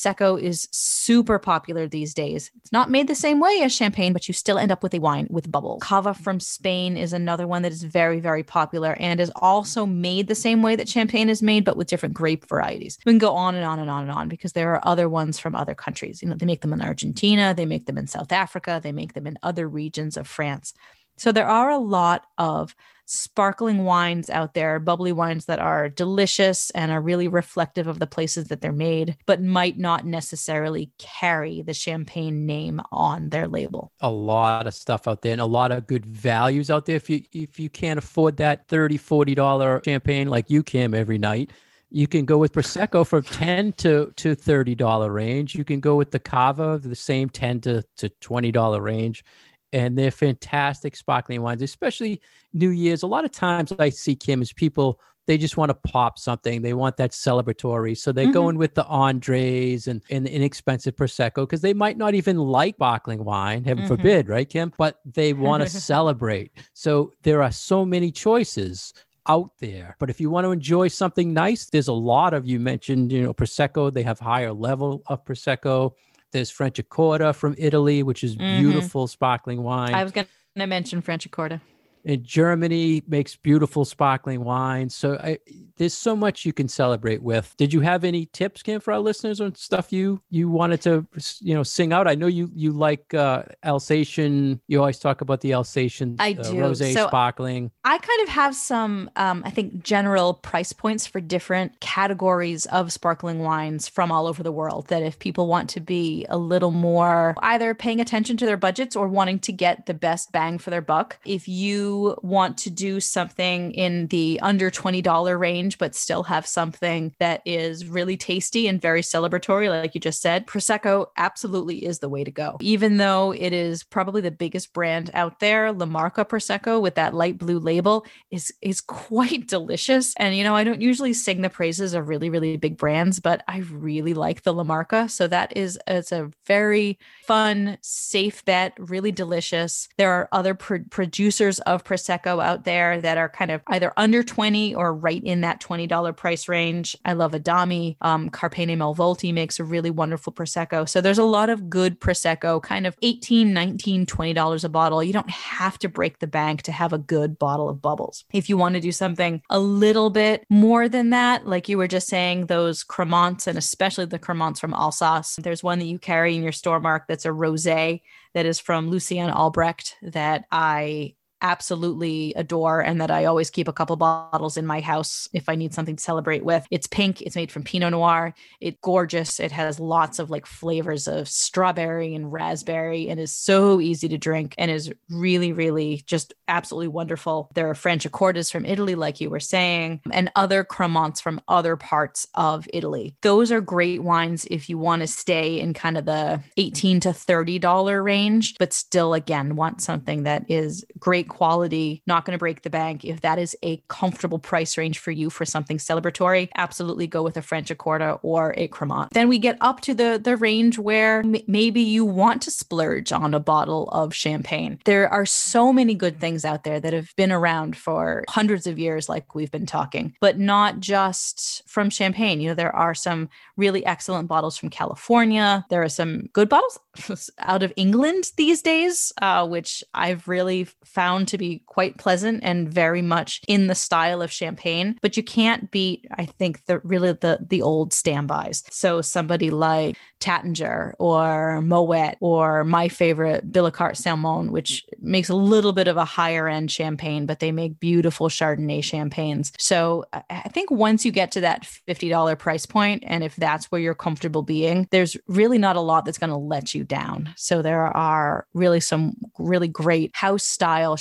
Prosecco 0.00 0.40
is 0.40 0.68
super 0.72 1.38
popular 1.38 1.86
these 1.86 2.14
days. 2.14 2.50
It's 2.56 2.72
not 2.72 2.90
made 2.90 3.06
the 3.06 3.14
same 3.14 3.38
way 3.38 3.60
as 3.62 3.74
champagne, 3.74 4.12
but 4.12 4.28
you 4.28 4.34
still 4.34 4.58
end 4.58 4.72
up 4.72 4.82
with 4.82 4.94
a 4.94 4.98
wine 4.98 5.26
with 5.30 5.50
bubbles. 5.50 5.82
Cava 5.82 6.14
from 6.14 6.40
Spain 6.40 6.96
is 6.96 7.12
another 7.12 7.46
one 7.46 7.62
that 7.62 7.72
is 7.72 7.82
very, 7.82 8.20
very 8.20 8.42
popular 8.42 8.96
and 8.98 9.20
is 9.20 9.32
also 9.36 9.84
made 9.84 10.26
the 10.26 10.34
same 10.34 10.62
way 10.62 10.74
that 10.76 10.88
champagne 10.88 11.28
is 11.28 11.42
made, 11.42 11.64
but 11.64 11.76
with 11.76 11.88
different 11.88 12.14
grape 12.14 12.48
varieties. 12.48 12.98
We 13.04 13.12
can 13.12 13.18
go 13.18 13.34
on 13.34 13.54
and 13.54 13.64
on 13.64 13.78
and 13.78 13.90
on 13.90 14.02
and 14.02 14.12
on 14.12 14.28
because 14.28 14.52
there 14.52 14.74
are 14.74 14.86
other 14.86 15.08
ones 15.08 15.38
from 15.38 15.54
other 15.54 15.74
countries. 15.74 16.22
You 16.22 16.28
know, 16.28 16.34
they 16.34 16.46
make 16.46 16.62
them 16.62 16.72
in 16.72 16.80
Argentina, 16.80 17.52
they 17.54 17.66
make 17.66 17.86
them 17.86 17.98
in 17.98 18.06
South 18.06 18.32
Africa, 18.32 18.80
they 18.82 18.92
make 18.92 19.12
them 19.12 19.26
in 19.26 19.38
other 19.42 19.68
regions 19.68 20.16
of 20.16 20.26
France. 20.26 20.72
So 21.16 21.32
there 21.32 21.48
are 21.48 21.68
a 21.68 21.78
lot 21.78 22.24
of 22.38 22.74
sparkling 23.10 23.84
wines 23.84 24.30
out 24.30 24.54
there, 24.54 24.78
bubbly 24.78 25.10
wines 25.10 25.46
that 25.46 25.58
are 25.58 25.88
delicious 25.88 26.70
and 26.70 26.92
are 26.92 27.00
really 27.00 27.26
reflective 27.26 27.88
of 27.88 27.98
the 27.98 28.06
places 28.06 28.46
that 28.48 28.60
they're 28.60 28.72
made, 28.72 29.16
but 29.26 29.42
might 29.42 29.76
not 29.76 30.06
necessarily 30.06 30.92
carry 30.98 31.60
the 31.62 31.74
champagne 31.74 32.46
name 32.46 32.80
on 32.92 33.30
their 33.30 33.48
label. 33.48 33.90
A 34.00 34.10
lot 34.10 34.68
of 34.68 34.74
stuff 34.74 35.08
out 35.08 35.22
there 35.22 35.32
and 35.32 35.40
a 35.40 35.46
lot 35.46 35.72
of 35.72 35.88
good 35.88 36.06
values 36.06 36.70
out 36.70 36.86
there. 36.86 36.96
If 36.96 37.10
you 37.10 37.22
if 37.32 37.58
you 37.58 37.68
can't 37.68 37.98
afford 37.98 38.36
that 38.36 38.68
$30, 38.68 38.92
$40 38.92 39.84
champagne 39.84 40.28
like 40.28 40.48
you 40.48 40.62
can 40.62 40.94
every 40.94 41.18
night, 41.18 41.50
you 41.90 42.06
can 42.06 42.24
go 42.24 42.38
with 42.38 42.52
prosecco 42.52 43.04
for 43.04 43.20
10 43.20 43.72
to 43.72 44.12
to 44.16 44.36
30 44.36 44.76
dollar 44.76 45.12
range 45.12 45.56
you 45.56 45.64
can 45.64 45.80
go 45.80 45.96
with 45.96 46.12
the 46.12 46.20
cava 46.20 46.78
the 46.78 46.94
same 46.94 47.28
10 47.28 47.60
to 47.62 47.82
to 47.96 48.08
20 48.08 48.52
dollar 48.52 48.80
range 48.80 49.24
and 49.72 49.96
they're 49.96 50.10
fantastic 50.10 50.96
sparkling 50.96 51.42
wines, 51.42 51.62
especially 51.62 52.20
New 52.52 52.70
Year's. 52.70 53.02
A 53.02 53.06
lot 53.06 53.24
of 53.24 53.30
times 53.32 53.72
I 53.78 53.90
see 53.90 54.16
Kim 54.16 54.42
as 54.42 54.52
people 54.52 55.00
they 55.30 55.38
just 55.38 55.56
want 55.56 55.70
to 55.70 55.90
pop 55.90 56.18
something. 56.18 56.60
They 56.60 56.74
want 56.74 56.96
that 56.96 57.12
celebratory. 57.12 57.96
So 57.96 58.10
they're 58.10 58.24
mm-hmm. 58.24 58.32
going 58.32 58.58
with 58.58 58.74
the 58.74 58.84
Andres 58.86 59.86
and, 59.86 60.02
and 60.10 60.26
the 60.26 60.34
inexpensive 60.34 60.96
Prosecco 60.96 61.42
because 61.42 61.60
they 61.60 61.72
might 61.72 61.96
not 61.96 62.14
even 62.14 62.36
like 62.36 62.74
sparkling 62.74 63.24
wine, 63.24 63.62
heaven 63.62 63.84
mm-hmm. 63.84 63.94
forbid, 63.94 64.28
right, 64.28 64.48
Kim? 64.48 64.72
But 64.76 64.98
they 65.04 65.32
want 65.32 65.62
to 65.62 65.68
celebrate. 65.80 66.50
So 66.72 67.12
there 67.22 67.44
are 67.44 67.52
so 67.52 67.84
many 67.84 68.10
choices 68.10 68.92
out 69.28 69.52
there. 69.60 69.94
But 70.00 70.10
if 70.10 70.20
you 70.20 70.30
want 70.30 70.46
to 70.46 70.50
enjoy 70.50 70.88
something 70.88 71.32
nice, 71.32 71.66
there's 71.66 71.86
a 71.86 71.92
lot 71.92 72.34
of 72.34 72.44
you 72.44 72.58
mentioned, 72.58 73.12
you 73.12 73.22
know, 73.22 73.32
Prosecco. 73.32 73.92
They 73.92 74.02
have 74.02 74.18
higher 74.18 74.52
level 74.52 75.04
of 75.06 75.24
Prosecco. 75.24 75.92
There's 76.32 76.52
Franciacorta 76.52 77.34
from 77.34 77.54
Italy, 77.58 78.02
which 78.02 78.22
is 78.22 78.36
mm-hmm. 78.36 78.60
beautiful 78.60 79.06
sparkling 79.06 79.62
wine. 79.62 79.94
I 79.94 80.02
was 80.02 80.12
going 80.12 80.26
to 80.56 80.66
mention 80.66 81.02
Franciacorta 81.02 81.60
in 82.04 82.24
Germany 82.24 83.02
makes 83.06 83.36
beautiful 83.36 83.84
sparkling 83.84 84.44
wine. 84.44 84.88
So 84.88 85.16
I, 85.16 85.38
there's 85.76 85.94
so 85.94 86.16
much 86.16 86.44
you 86.44 86.52
can 86.52 86.68
celebrate 86.68 87.22
with. 87.22 87.54
Did 87.56 87.72
you 87.72 87.80
have 87.80 88.04
any 88.04 88.26
tips, 88.26 88.62
Kim, 88.62 88.80
for 88.80 88.92
our 88.92 89.00
listeners 89.00 89.40
on 89.40 89.54
stuff 89.54 89.92
you 89.92 90.20
you 90.30 90.48
wanted 90.48 90.80
to 90.82 91.06
you 91.40 91.54
know 91.54 91.62
sing 91.62 91.92
out? 91.92 92.08
I 92.08 92.14
know 92.14 92.26
you 92.26 92.50
you 92.54 92.72
like 92.72 93.14
uh, 93.14 93.44
Alsatian. 93.64 94.60
You 94.68 94.80
always 94.80 94.98
talk 94.98 95.20
about 95.20 95.40
the 95.40 95.52
Alsatian. 95.52 96.16
I 96.18 96.36
uh, 96.38 96.42
do 96.42 96.52
rosé 96.54 96.92
so 96.94 97.06
sparkling. 97.08 97.70
I 97.84 97.98
kind 97.98 98.22
of 98.22 98.28
have 98.28 98.54
some, 98.54 99.10
um, 99.16 99.42
I 99.44 99.50
think, 99.50 99.82
general 99.82 100.34
price 100.34 100.72
points 100.72 101.06
for 101.06 101.20
different 101.20 101.80
categories 101.80 102.66
of 102.66 102.92
sparkling 102.92 103.40
wines 103.40 103.88
from 103.88 104.12
all 104.12 104.26
over 104.26 104.42
the 104.42 104.52
world. 104.52 104.88
That 104.88 105.02
if 105.02 105.18
people 105.18 105.46
want 105.46 105.70
to 105.70 105.80
be 105.80 106.26
a 106.28 106.38
little 106.38 106.70
more 106.70 107.34
either 107.38 107.74
paying 107.74 108.00
attention 108.00 108.36
to 108.38 108.46
their 108.46 108.56
budgets 108.56 108.96
or 108.96 109.08
wanting 109.08 109.38
to 109.40 109.52
get 109.52 109.86
the 109.86 109.94
best 109.94 110.32
bang 110.32 110.58
for 110.58 110.70
their 110.70 110.82
buck, 110.82 111.18
if 111.24 111.48
you 111.48 111.89
want 112.22 112.58
to 112.58 112.70
do 112.70 113.00
something 113.00 113.72
in 113.72 114.06
the 114.08 114.38
under 114.42 114.70
$20 114.70 115.38
range, 115.38 115.78
but 115.78 115.94
still 115.94 116.22
have 116.24 116.46
something 116.46 117.14
that 117.18 117.42
is 117.44 117.86
really 117.86 118.16
tasty 118.16 118.66
and 118.66 118.80
very 118.80 119.02
celebratory, 119.02 119.68
like 119.68 119.94
you 119.94 120.00
just 120.00 120.20
said, 120.20 120.46
Prosecco 120.46 121.06
absolutely 121.16 121.84
is 121.84 121.98
the 121.98 122.08
way 122.08 122.24
to 122.24 122.30
go. 122.30 122.56
Even 122.60 122.96
though 122.96 123.32
it 123.32 123.52
is 123.52 123.82
probably 123.82 124.20
the 124.20 124.30
biggest 124.30 124.72
brand 124.72 125.10
out 125.14 125.40
there, 125.40 125.72
La 125.72 125.86
Marca 125.86 126.24
Prosecco 126.24 126.80
with 126.80 126.94
that 126.94 127.14
light 127.14 127.38
blue 127.38 127.58
label 127.58 128.06
is, 128.30 128.52
is 128.62 128.80
quite 129.10 129.46
delicious. 129.46 130.14
And, 130.16 130.36
you 130.36 130.44
know, 130.44 130.56
I 130.56 130.64
don't 130.64 130.80
usually 130.80 131.12
sing 131.12 131.42
the 131.42 131.50
praises 131.50 131.94
of 131.94 132.08
really, 132.08 132.30
really 132.30 132.56
big 132.56 132.76
brands, 132.76 133.20
but 133.20 133.42
I 133.48 133.58
really 133.58 134.14
like 134.14 134.42
the 134.42 134.52
La 134.52 134.64
Marca. 134.64 135.08
So 135.08 135.26
that 135.28 135.56
is, 135.56 135.78
it's 135.86 136.12
a 136.12 136.30
very 136.46 136.98
fun, 137.24 137.78
safe 137.82 138.44
bet, 138.44 138.74
really 138.78 139.12
delicious. 139.12 139.88
There 139.96 140.10
are 140.10 140.28
other 140.32 140.54
pro- 140.54 140.84
producers 140.90 141.60
of 141.60 141.79
of 141.80 141.84
Prosecco 141.84 142.42
out 142.42 142.64
there 142.64 143.00
that 143.00 143.18
are 143.18 143.28
kind 143.28 143.50
of 143.50 143.62
either 143.68 143.92
under 143.96 144.22
20 144.22 144.74
or 144.74 144.94
right 144.94 145.22
in 145.22 145.40
that 145.40 145.60
$20 145.60 146.16
price 146.16 146.48
range. 146.48 146.96
I 147.04 147.14
love 147.14 147.34
Adami. 147.34 147.96
Um, 148.00 148.30
Carpene 148.30 148.76
Malvolti 148.76 149.32
makes 149.32 149.58
a 149.58 149.64
really 149.64 149.90
wonderful 149.90 150.32
Prosecco. 150.32 150.88
So 150.88 151.00
there's 151.00 151.18
a 151.18 151.24
lot 151.24 151.50
of 151.50 151.70
good 151.70 152.00
Prosecco, 152.00 152.62
kind 152.62 152.86
of 152.86 152.96
18, 153.02 153.52
19, 153.52 154.06
$20 154.06 154.64
a 154.64 154.68
bottle. 154.68 155.02
You 155.02 155.12
don't 155.12 155.30
have 155.30 155.78
to 155.80 155.88
break 155.88 156.18
the 156.18 156.26
bank 156.26 156.62
to 156.62 156.72
have 156.72 156.92
a 156.92 156.98
good 156.98 157.38
bottle 157.38 157.68
of 157.68 157.82
bubbles. 157.82 158.24
If 158.32 158.48
you 158.48 158.56
want 158.56 158.74
to 158.74 158.80
do 158.80 158.92
something 158.92 159.42
a 159.50 159.58
little 159.58 160.10
bit 160.10 160.44
more 160.50 160.88
than 160.88 161.10
that, 161.10 161.46
like 161.46 161.68
you 161.68 161.78
were 161.78 161.88
just 161.88 162.08
saying, 162.08 162.46
those 162.46 162.84
Cremants 162.84 163.46
and 163.46 163.56
especially 163.56 164.04
the 164.04 164.18
Cremants 164.18 164.60
from 164.60 164.74
Alsace, 164.74 165.36
there's 165.36 165.62
one 165.62 165.78
that 165.78 165.86
you 165.86 165.98
carry 165.98 166.36
in 166.36 166.42
your 166.42 166.52
store 166.52 166.80
mark 166.80 167.06
that's 167.08 167.24
a 167.24 167.30
rosé 167.30 168.00
that 168.34 168.46
is 168.46 168.58
from 168.58 168.88
Lucien 168.88 169.30
Albrecht 169.30 169.96
that 170.02 170.44
I 170.50 171.14
absolutely 171.42 172.32
adore 172.34 172.80
and 172.80 173.00
that 173.00 173.10
I 173.10 173.24
always 173.24 173.50
keep 173.50 173.68
a 173.68 173.72
couple 173.72 173.96
bottles 173.96 174.56
in 174.56 174.66
my 174.66 174.80
house 174.80 175.28
if 175.32 175.48
I 175.48 175.54
need 175.54 175.74
something 175.74 175.96
to 175.96 176.02
celebrate 176.02 176.44
with. 176.44 176.66
It's 176.70 176.86
pink, 176.86 177.22
it's 177.22 177.36
made 177.36 177.50
from 177.50 177.62
Pinot 177.62 177.92
Noir. 177.92 178.34
It's 178.60 178.78
gorgeous. 178.82 179.40
It 179.40 179.52
has 179.52 179.80
lots 179.80 180.18
of 180.18 180.30
like 180.30 180.46
flavors 180.46 181.08
of 181.08 181.28
strawberry 181.28 182.14
and 182.14 182.32
raspberry 182.32 183.08
and 183.08 183.18
is 183.18 183.32
so 183.32 183.80
easy 183.80 184.08
to 184.08 184.18
drink 184.18 184.54
and 184.58 184.70
is 184.70 184.92
really, 185.08 185.52
really 185.52 186.02
just 186.06 186.34
absolutely 186.48 186.88
wonderful. 186.88 187.50
There 187.54 187.70
are 187.70 187.74
Franciacortas 187.74 188.50
from 188.50 188.66
Italy, 188.66 188.94
like 188.94 189.20
you 189.20 189.30
were 189.30 189.40
saying, 189.40 190.00
and 190.12 190.30
other 190.36 190.64
Cremants 190.64 191.20
from 191.22 191.40
other 191.48 191.76
parts 191.76 192.26
of 192.34 192.68
Italy. 192.72 193.16
Those 193.22 193.50
are 193.50 193.60
great 193.60 194.02
wines 194.02 194.46
if 194.50 194.68
you 194.68 194.76
want 194.76 195.00
to 195.00 195.06
stay 195.06 195.60
in 195.60 195.72
kind 195.74 195.96
of 195.96 196.04
the 196.04 196.42
18 196.56 197.00
to 197.00 197.10
$30 197.10 198.04
range, 198.04 198.56
but 198.58 198.72
still, 198.72 199.14
again, 199.14 199.56
want 199.56 199.80
something 199.80 200.24
that 200.24 200.44
is 200.48 200.84
great 200.98 201.29
quality, 201.30 202.02
not 202.06 202.26
going 202.26 202.32
to 202.36 202.38
break 202.38 202.62
the 202.62 202.70
bank. 202.70 203.04
If 203.04 203.22
that 203.22 203.38
is 203.38 203.56
a 203.62 203.82
comfortable 203.88 204.38
price 204.38 204.76
range 204.76 204.98
for 204.98 205.10
you 205.10 205.30
for 205.30 205.46
something 205.46 205.78
celebratory, 205.78 206.50
absolutely 206.56 207.06
go 207.06 207.22
with 207.22 207.38
a 207.38 207.40
Franciacorta 207.40 208.18
or 208.22 208.52
a 208.58 208.68
Cremant. 208.68 209.10
Then 209.12 209.28
we 209.28 209.38
get 209.38 209.56
up 209.62 209.80
to 209.82 209.94
the 209.94 210.20
the 210.22 210.36
range 210.36 210.78
where 210.78 211.20
m- 211.20 211.36
maybe 211.46 211.80
you 211.80 212.04
want 212.04 212.42
to 212.42 212.50
splurge 212.50 213.12
on 213.12 213.32
a 213.32 213.40
bottle 213.40 213.88
of 213.90 214.14
champagne. 214.14 214.78
There 214.84 215.08
are 215.08 215.24
so 215.24 215.72
many 215.72 215.94
good 215.94 216.20
things 216.20 216.44
out 216.44 216.64
there 216.64 216.80
that 216.80 216.92
have 216.92 217.14
been 217.16 217.32
around 217.32 217.76
for 217.76 218.24
hundreds 218.28 218.66
of 218.66 218.78
years 218.78 219.08
like 219.08 219.34
we've 219.34 219.50
been 219.50 219.66
talking, 219.66 220.14
but 220.20 220.38
not 220.38 220.80
just 220.80 221.62
from 221.66 221.88
champagne. 221.88 222.40
You 222.40 222.48
know, 222.48 222.54
there 222.54 222.74
are 222.74 222.94
some 222.94 223.28
really 223.56 223.84
excellent 223.86 224.28
bottles 224.28 224.56
from 224.56 224.70
California. 224.70 225.64
There 225.70 225.82
are 225.82 225.88
some 225.88 226.28
good 226.32 226.48
bottles 226.48 226.80
out 227.38 227.62
of 227.62 227.72
England 227.76 228.32
these 228.36 228.62
days, 228.62 229.12
uh, 229.22 229.46
which 229.46 229.84
I've 229.94 230.26
really 230.26 230.66
found 230.84 231.19
to 231.26 231.38
be 231.38 231.62
quite 231.66 231.98
pleasant 231.98 232.40
and 232.42 232.72
very 232.72 233.02
much 233.02 233.40
in 233.48 233.66
the 233.66 233.74
style 233.74 234.22
of 234.22 234.32
champagne. 234.32 234.98
But 235.02 235.16
you 235.16 235.22
can't 235.22 235.70
beat, 235.70 236.06
I 236.12 236.26
think, 236.26 236.64
the 236.66 236.80
really 236.80 237.12
the 237.12 237.38
the 237.48 237.62
old 237.62 237.92
standbys. 237.92 238.64
So 238.70 239.00
somebody 239.00 239.50
like 239.50 239.96
Taittinger 240.20 240.92
or 240.98 241.62
Moet 241.62 242.16
or 242.20 242.64
my 242.64 242.88
favorite 242.88 243.50
Billecart 243.50 243.96
Salmon, 243.96 244.52
which 244.52 244.84
makes 245.00 245.28
a 245.28 245.34
little 245.34 245.72
bit 245.72 245.88
of 245.88 245.96
a 245.96 246.04
higher 246.04 246.46
end 246.46 246.70
champagne, 246.70 247.26
but 247.26 247.40
they 247.40 247.52
make 247.52 247.80
beautiful 247.80 248.28
Chardonnay 248.28 248.84
champagnes. 248.84 249.52
So 249.58 250.04
I 250.28 250.48
think 250.50 250.70
once 250.70 251.04
you 251.04 251.12
get 251.12 251.32
to 251.32 251.40
that 251.40 251.62
$50 251.88 252.38
price 252.38 252.66
point, 252.66 253.02
and 253.06 253.24
if 253.24 253.34
that's 253.36 253.66
where 253.66 253.80
you're 253.80 253.94
comfortable 253.94 254.42
being, 254.42 254.86
there's 254.90 255.16
really 255.26 255.58
not 255.58 255.76
a 255.76 255.80
lot 255.80 256.04
that's 256.04 256.18
going 256.18 256.30
to 256.30 256.36
let 256.36 256.74
you 256.74 256.84
down. 256.84 257.32
So 257.36 257.62
there 257.62 257.86
are 257.86 258.46
really 258.52 258.80
some 258.80 259.16
really 259.38 259.68
great 259.68 260.14
house 260.14 260.44
style 260.44 260.96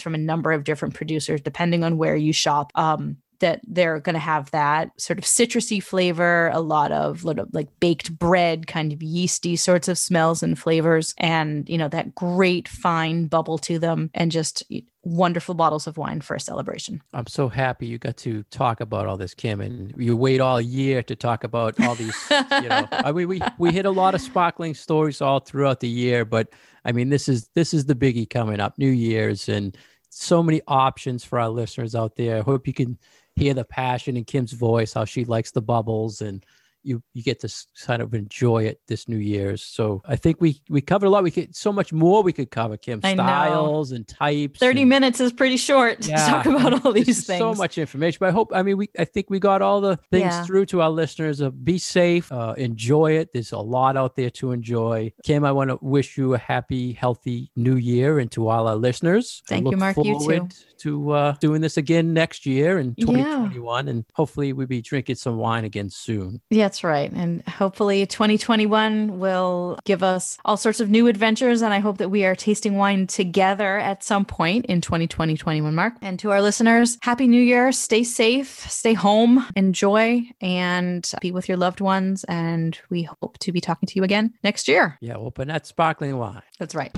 from 0.00 0.14
a 0.14 0.18
number 0.18 0.52
of 0.52 0.64
different 0.64 0.94
producers, 0.94 1.40
depending 1.40 1.84
on 1.84 1.98
where 1.98 2.16
you 2.16 2.32
shop. 2.32 2.72
Um, 2.74 3.18
that 3.42 3.60
they're 3.66 3.98
going 3.98 4.14
to 4.14 4.20
have 4.20 4.50
that 4.52 4.88
sort 4.98 5.18
of 5.18 5.24
citrusy 5.24 5.82
flavor, 5.82 6.48
a 6.54 6.60
lot 6.60 6.92
of 6.92 7.24
little 7.24 7.44
like 7.52 7.68
baked 7.80 8.16
bread, 8.16 8.68
kind 8.68 8.92
of 8.92 9.02
yeasty 9.02 9.56
sorts 9.56 9.88
of 9.88 9.98
smells 9.98 10.42
and 10.44 10.58
flavors, 10.58 11.12
and 11.18 11.68
you 11.68 11.76
know 11.76 11.88
that 11.88 12.14
great 12.14 12.68
fine 12.68 13.26
bubble 13.26 13.58
to 13.58 13.78
them, 13.78 14.10
and 14.14 14.30
just 14.30 14.62
wonderful 15.02 15.54
bottles 15.54 15.88
of 15.88 15.98
wine 15.98 16.20
for 16.20 16.36
a 16.36 16.40
celebration. 16.40 17.02
I'm 17.12 17.26
so 17.26 17.48
happy 17.48 17.86
you 17.86 17.98
got 17.98 18.16
to 18.18 18.44
talk 18.44 18.80
about 18.80 19.08
all 19.08 19.16
this, 19.16 19.34
Kim, 19.34 19.60
and 19.60 19.92
you 19.96 20.16
wait 20.16 20.40
all 20.40 20.60
year 20.60 21.02
to 21.02 21.16
talk 21.16 21.42
about 21.42 21.78
all 21.80 21.96
these. 21.96 22.16
you 22.30 22.68
know, 22.68 22.86
I 22.92 23.10
mean, 23.10 23.28
we 23.28 23.40
we 23.58 23.72
hit 23.72 23.86
a 23.86 23.90
lot 23.90 24.14
of 24.14 24.20
sparkling 24.20 24.74
stories 24.74 25.20
all 25.20 25.40
throughout 25.40 25.80
the 25.80 25.88
year, 25.88 26.24
but 26.24 26.48
I 26.84 26.92
mean, 26.92 27.08
this 27.08 27.28
is 27.28 27.48
this 27.54 27.74
is 27.74 27.84
the 27.84 27.94
biggie 27.94 28.28
coming 28.28 28.60
up, 28.60 28.78
New 28.78 28.90
Year's, 28.90 29.48
and 29.48 29.76
so 30.08 30.42
many 30.42 30.60
options 30.66 31.24
for 31.24 31.38
our 31.38 31.48
listeners 31.48 31.94
out 31.94 32.16
there. 32.16 32.38
I 32.38 32.40
hope 32.42 32.66
you 32.66 32.74
can 32.74 32.98
hear 33.36 33.54
the 33.54 33.64
passion 33.64 34.16
in 34.16 34.24
Kim's 34.24 34.52
voice, 34.52 34.92
how 34.92 35.04
she 35.04 35.24
likes 35.24 35.50
the 35.50 35.62
bubbles 35.62 36.20
and 36.20 36.44
you 36.82 37.02
you 37.14 37.22
get 37.22 37.40
to 37.40 37.48
kind 37.84 38.02
of 38.02 38.14
enjoy 38.14 38.64
it 38.64 38.80
this 38.88 39.08
New 39.08 39.16
Year's. 39.18 39.62
So 39.62 40.02
I 40.04 40.16
think 40.16 40.40
we 40.40 40.60
we 40.68 40.80
covered 40.80 41.06
a 41.06 41.10
lot. 41.10 41.22
We 41.22 41.30
could 41.30 41.54
so 41.54 41.72
much 41.72 41.92
more 41.92 42.22
we 42.22 42.32
could 42.32 42.50
cover, 42.50 42.76
Kim. 42.76 43.00
I 43.02 43.14
know. 43.14 43.22
Styles 43.22 43.92
and 43.92 44.06
types. 44.08 44.58
30 44.60 44.80
and- 44.82 44.90
minutes 44.90 45.20
is 45.20 45.32
pretty 45.32 45.56
short 45.56 46.00
to 46.02 46.10
talk 46.12 46.46
about 46.46 46.84
all 46.84 46.92
these 46.92 47.26
things. 47.26 47.38
So 47.38 47.54
much 47.54 47.78
information, 47.78 48.18
but 48.20 48.28
I 48.28 48.32
hope. 48.32 48.50
I 48.54 48.62
mean, 48.62 48.76
we. 48.76 48.88
I 48.98 49.04
think 49.04 49.30
we 49.30 49.38
got 49.38 49.62
all 49.62 49.80
the 49.80 49.96
things 50.10 50.24
Yeah. 50.24 50.44
through 50.44 50.66
to 50.66 50.80
our 50.82 50.90
listeners. 50.90 51.40
Uh, 51.40 51.50
be 51.50 51.78
safe, 51.78 52.30
uh, 52.32 52.54
enjoy 52.56 53.12
it. 53.12 53.32
There's 53.32 53.52
a 53.52 53.58
lot 53.58 53.96
out 53.96 54.16
there 54.16 54.30
to 54.30 54.52
enjoy. 54.52 55.12
Kim, 55.24 55.44
I 55.44 55.52
want 55.52 55.70
to 55.70 55.78
wish 55.80 56.16
you 56.18 56.34
a 56.34 56.38
happy, 56.38 56.92
healthy 56.92 57.50
New 57.56 57.76
Year, 57.76 58.18
and 58.18 58.30
to 58.32 58.48
all 58.48 58.66
our 58.68 58.76
listeners. 58.76 59.42
Thank 59.48 59.70
you, 59.70 59.76
Mark. 59.76 59.96
You 59.98 60.18
too. 60.18 60.48
To 60.82 61.10
uh, 61.12 61.32
doing 61.40 61.60
this 61.60 61.76
again 61.76 62.12
next 62.12 62.46
year 62.46 62.78
in 62.78 62.94
Yeah. 62.96 63.06
2021, 63.06 63.88
and 63.88 64.04
hopefully 64.14 64.52
we'll 64.52 64.66
be 64.66 64.80
drinking 64.82 65.16
some 65.16 65.36
wine 65.36 65.64
again 65.64 65.90
soon. 65.90 66.40
Yeah, 66.50 66.64
that's 66.64 66.82
right. 66.82 67.10
And 67.12 67.46
hopefully 67.46 68.04
2021 68.06 69.18
will 69.18 69.78
give 69.84 70.02
us 70.02 70.38
all 70.44 70.56
sorts 70.56 70.80
of 70.80 70.90
new 70.90 71.06
adventures. 71.06 71.62
And 71.62 71.72
I 71.72 71.78
hope 71.78 71.98
that 71.98 72.08
we 72.08 72.24
are 72.24 72.34
tasting 72.34 72.76
wine 72.76 73.06
together 73.06 73.78
at 73.78 74.02
some 74.02 74.24
point 74.24 74.66
in 74.66 74.80
2020, 74.80 75.36
21, 75.36 75.74
Mark. 75.74 75.94
And 76.02 76.18
to 76.20 76.30
our 76.30 76.42
listeners, 76.42 76.98
Happy 77.02 77.26
New 77.28 77.42
Year. 77.42 77.70
Stay 77.72 78.02
safe, 78.04 78.68
stay 78.70 78.94
home, 78.94 79.46
enjoy, 79.54 80.22
and 80.40 81.08
be 81.20 81.30
with 81.30 81.48
your 81.48 81.58
loved 81.58 81.80
ones. 81.80 82.24
And 82.24 82.78
we 82.90 83.02
hope 83.04 83.38
to 83.38 83.52
be 83.52 83.60
talking 83.60 83.86
to 83.86 83.94
you 83.96 84.02
again 84.04 84.34
next 84.42 84.66
year. 84.68 84.98
Yeah, 85.00 85.16
open 85.16 85.48
that 85.48 85.66
sparkling 85.66 86.18
wine. 86.18 86.42
That's 86.58 86.74
right. 86.74 86.92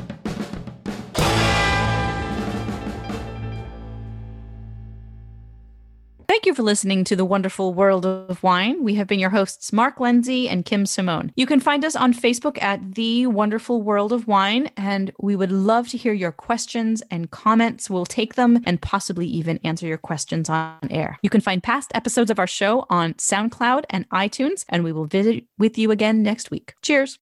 Thank 6.35 6.47
you 6.47 6.55
for 6.55 6.65
listening 6.65 7.05
to 7.05 7.15
The 7.15 7.25
Wonderful 7.25 7.75
World 7.75 8.05
of 8.05 8.43
Wine. 8.43 8.83
We 8.83 8.97
have 8.97 9.07
been 9.07 9.21
your 9.21 9.31
hosts, 9.31 9.73
Mark 9.73 10.01
Lindsay 10.01 10.49
and 10.49 10.65
Kim 10.65 10.85
Simone. 10.85 11.31
You 11.37 11.47
can 11.47 11.61
find 11.61 11.85
us 11.85 11.95
on 11.95 12.13
Facebook 12.13 12.61
at 12.61 12.97
The 12.97 13.29
Wonderful 13.29 13.83
World 13.83 14.13
of 14.13 14.27
Wine, 14.27 14.69
and 14.77 15.13
we 15.21 15.37
would 15.37 15.53
love 15.53 15.87
to 15.91 15.97
hear 15.97 16.13
your 16.13 16.33
questions 16.33 17.05
and 17.09 17.31
comments. 17.31 17.89
We'll 17.89 18.05
take 18.05 18.35
them 18.35 18.65
and 18.67 18.83
possibly 18.83 19.29
even 19.29 19.61
answer 19.63 19.87
your 19.87 19.97
questions 19.97 20.51
on 20.51 20.81
air. 20.91 21.21
You 21.23 21.31
can 21.31 21.41
find 21.41 21.63
past 21.63 21.93
episodes 21.95 22.33
of 22.33 22.41
our 22.41 22.49
show 22.49 22.85
on 22.91 23.15
SoundCloud 23.15 23.85
and 23.89 24.09
iTunes, 24.09 24.65
and 24.69 24.83
we 24.83 24.91
will 24.91 25.07
visit 25.07 25.45
with 25.57 25.79
you 25.79 25.93
again 25.93 26.25
next 26.25 26.51
week. 26.51 26.75
Cheers. 26.83 27.21